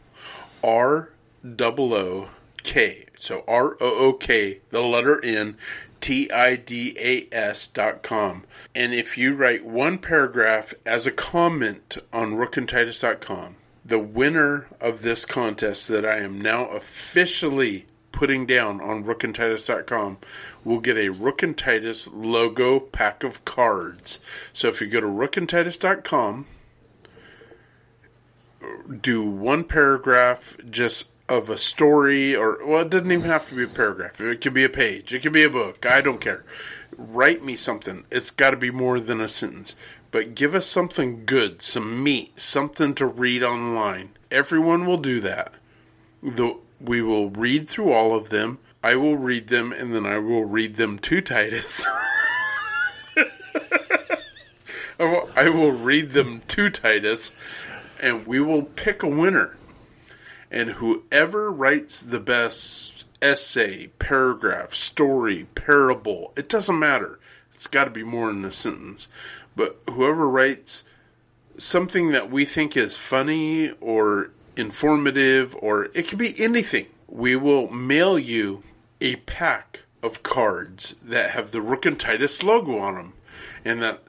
[0.64, 1.10] R
[1.56, 2.30] double O
[2.64, 5.58] K, so R O O K, the letter N,
[6.02, 8.44] T I D A S dot com.
[8.76, 15.26] And if you write one paragraph as a comment on rookandtitus.com, the winner of this
[15.26, 20.18] contest that I am now officially putting down on rookandtitus.com
[20.66, 24.20] will get a Rook and Titus logo pack of cards.
[24.52, 26.46] So if you go to rookandtitus.com,
[29.02, 33.64] do one paragraph just of a story or well it doesn't even have to be
[33.64, 34.20] a paragraph.
[34.22, 35.14] It could be a page.
[35.14, 35.86] It could be a book.
[35.86, 36.46] I don't care.
[36.98, 38.06] Write me something.
[38.12, 39.76] It's got to be more than a sentence.
[40.10, 44.12] But give us something good some meat something to read online.
[44.32, 45.54] Everyone will do that.
[46.22, 48.60] The, we will read through all of them.
[48.84, 51.86] I will read them and then i will read them to titus.
[55.00, 57.32] I will, I will read them to Titus,
[58.02, 59.56] and we will pick a winner.
[60.50, 67.20] And whoever writes the best essay, paragraph, story, parable, it doesn't matter.
[67.54, 69.10] It's got to be more than a sentence.
[69.56, 70.84] But whoever writes
[71.58, 77.70] something that we think is funny or informative, or it could be anything, we will
[77.70, 78.64] mail you
[79.02, 83.14] a pack of cards that have the Rook and Titus logo on them.
[83.66, 84.04] And that,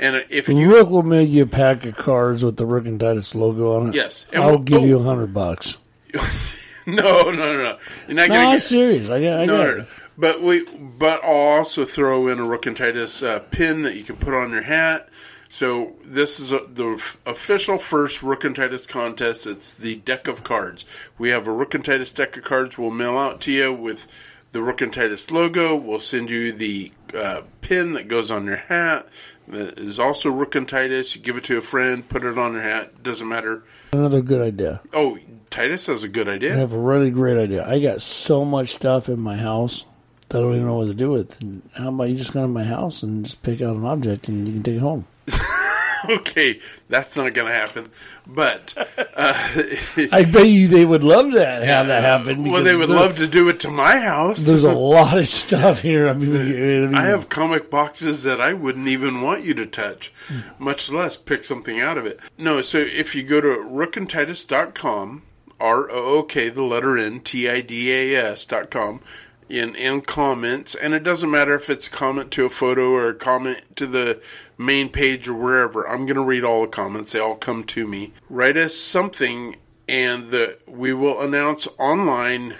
[0.00, 2.98] and if you Rook will make you a pack of cards with the Rook and
[3.00, 3.94] Titus logo on it.
[3.94, 4.26] Yes.
[4.32, 4.84] And I'll give oh.
[4.84, 5.78] you a hundred bucks.
[6.86, 7.78] No, no, no, no.
[8.06, 8.62] You're not No, gonna I'm get.
[8.62, 9.10] serious.
[9.10, 9.78] I got, I no, got no, it.
[9.78, 9.86] no.
[10.18, 14.04] But we, but I'll also throw in a Rook and Titus uh, pin that you
[14.04, 15.08] can put on your hat.
[15.48, 19.48] So this is a, the f- official first Rook and Titus contest.
[19.48, 20.84] It's the deck of cards.
[21.18, 22.78] We have a Rook and Titus deck of cards.
[22.78, 24.06] We'll mail out to you with
[24.52, 25.74] the Rook and Titus logo.
[25.74, 29.08] We'll send you the uh, pin that goes on your hat.
[29.48, 31.14] That is also Rook and Titus.
[31.14, 33.02] You give it to a friend, put it on your hat.
[33.02, 33.62] Doesn't matter.
[33.92, 34.80] Another good idea.
[34.92, 35.18] Oh,
[35.50, 36.54] Titus has a good idea.
[36.54, 37.68] I have a really great idea.
[37.68, 39.84] I got so much stuff in my house
[40.28, 41.40] that I don't even know what to do with.
[41.42, 44.28] And how about you just go to my house and just pick out an object
[44.28, 45.06] and you can take it home?
[46.10, 47.90] okay, that's not going to happen.
[48.26, 48.84] But uh,
[50.12, 52.50] I bet you they would love that have that happen.
[52.50, 54.46] well, they would love to do it to my house.
[54.46, 56.08] There's a lot of stuff here.
[56.08, 56.42] I mean, I
[56.86, 60.12] mean, I have comic boxes that I wouldn't even want you to touch,
[60.58, 62.20] much less pick something out of it.
[62.36, 65.22] No, so if you go to rookandtitus.com,
[65.60, 69.00] R O O K, the letter N, T I D A S dot com,
[69.48, 73.08] in, in comments, and it doesn't matter if it's a comment to a photo or
[73.08, 74.20] a comment to the
[74.58, 75.88] main page or wherever.
[75.88, 78.12] I'm going to read all the comments, they all come to me.
[78.28, 79.56] Write us something,
[79.88, 82.56] and the, we will announce online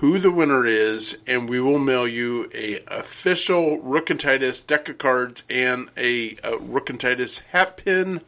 [0.00, 4.88] who the winner is, and we will mail you a official Rook and Titus deck
[4.88, 8.22] of cards and a, a Rook and Titus hat pin.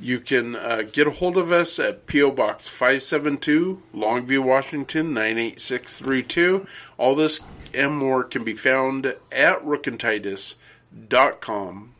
[0.00, 2.32] You can uh, get a hold of us at P.O.
[2.32, 6.66] Box 572, Longview, Washington 98632.
[6.98, 7.40] All this
[7.72, 11.94] and more can be found at rookandtitus.com.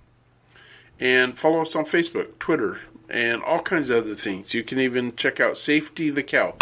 [0.98, 4.54] And follow us on Facebook, Twitter, and all kinds of other things.
[4.54, 6.54] You can even check out Safety the Cow.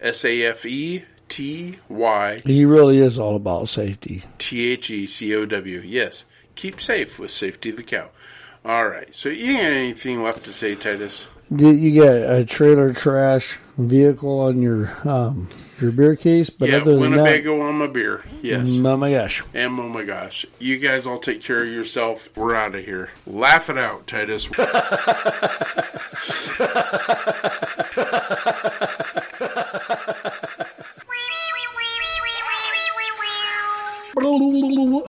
[0.00, 4.22] S A F E T Y He really is all about safety.
[4.38, 5.82] T H E C O W.
[5.84, 6.24] Yes.
[6.54, 8.08] Keep safe with Safety the Cow.
[8.64, 9.14] All right.
[9.14, 11.28] So, you got anything left to say, Titus?
[11.50, 15.48] You got a trailer trash vehicle on your um,
[15.80, 18.22] your beer case, but yeah, other than Winnebago on my beer.
[18.40, 18.78] Yes.
[18.78, 22.28] oh my gosh, And oh my gosh, you guys all take care of yourself.
[22.36, 23.10] We're out of here.
[23.26, 24.48] Laugh it out, Titus.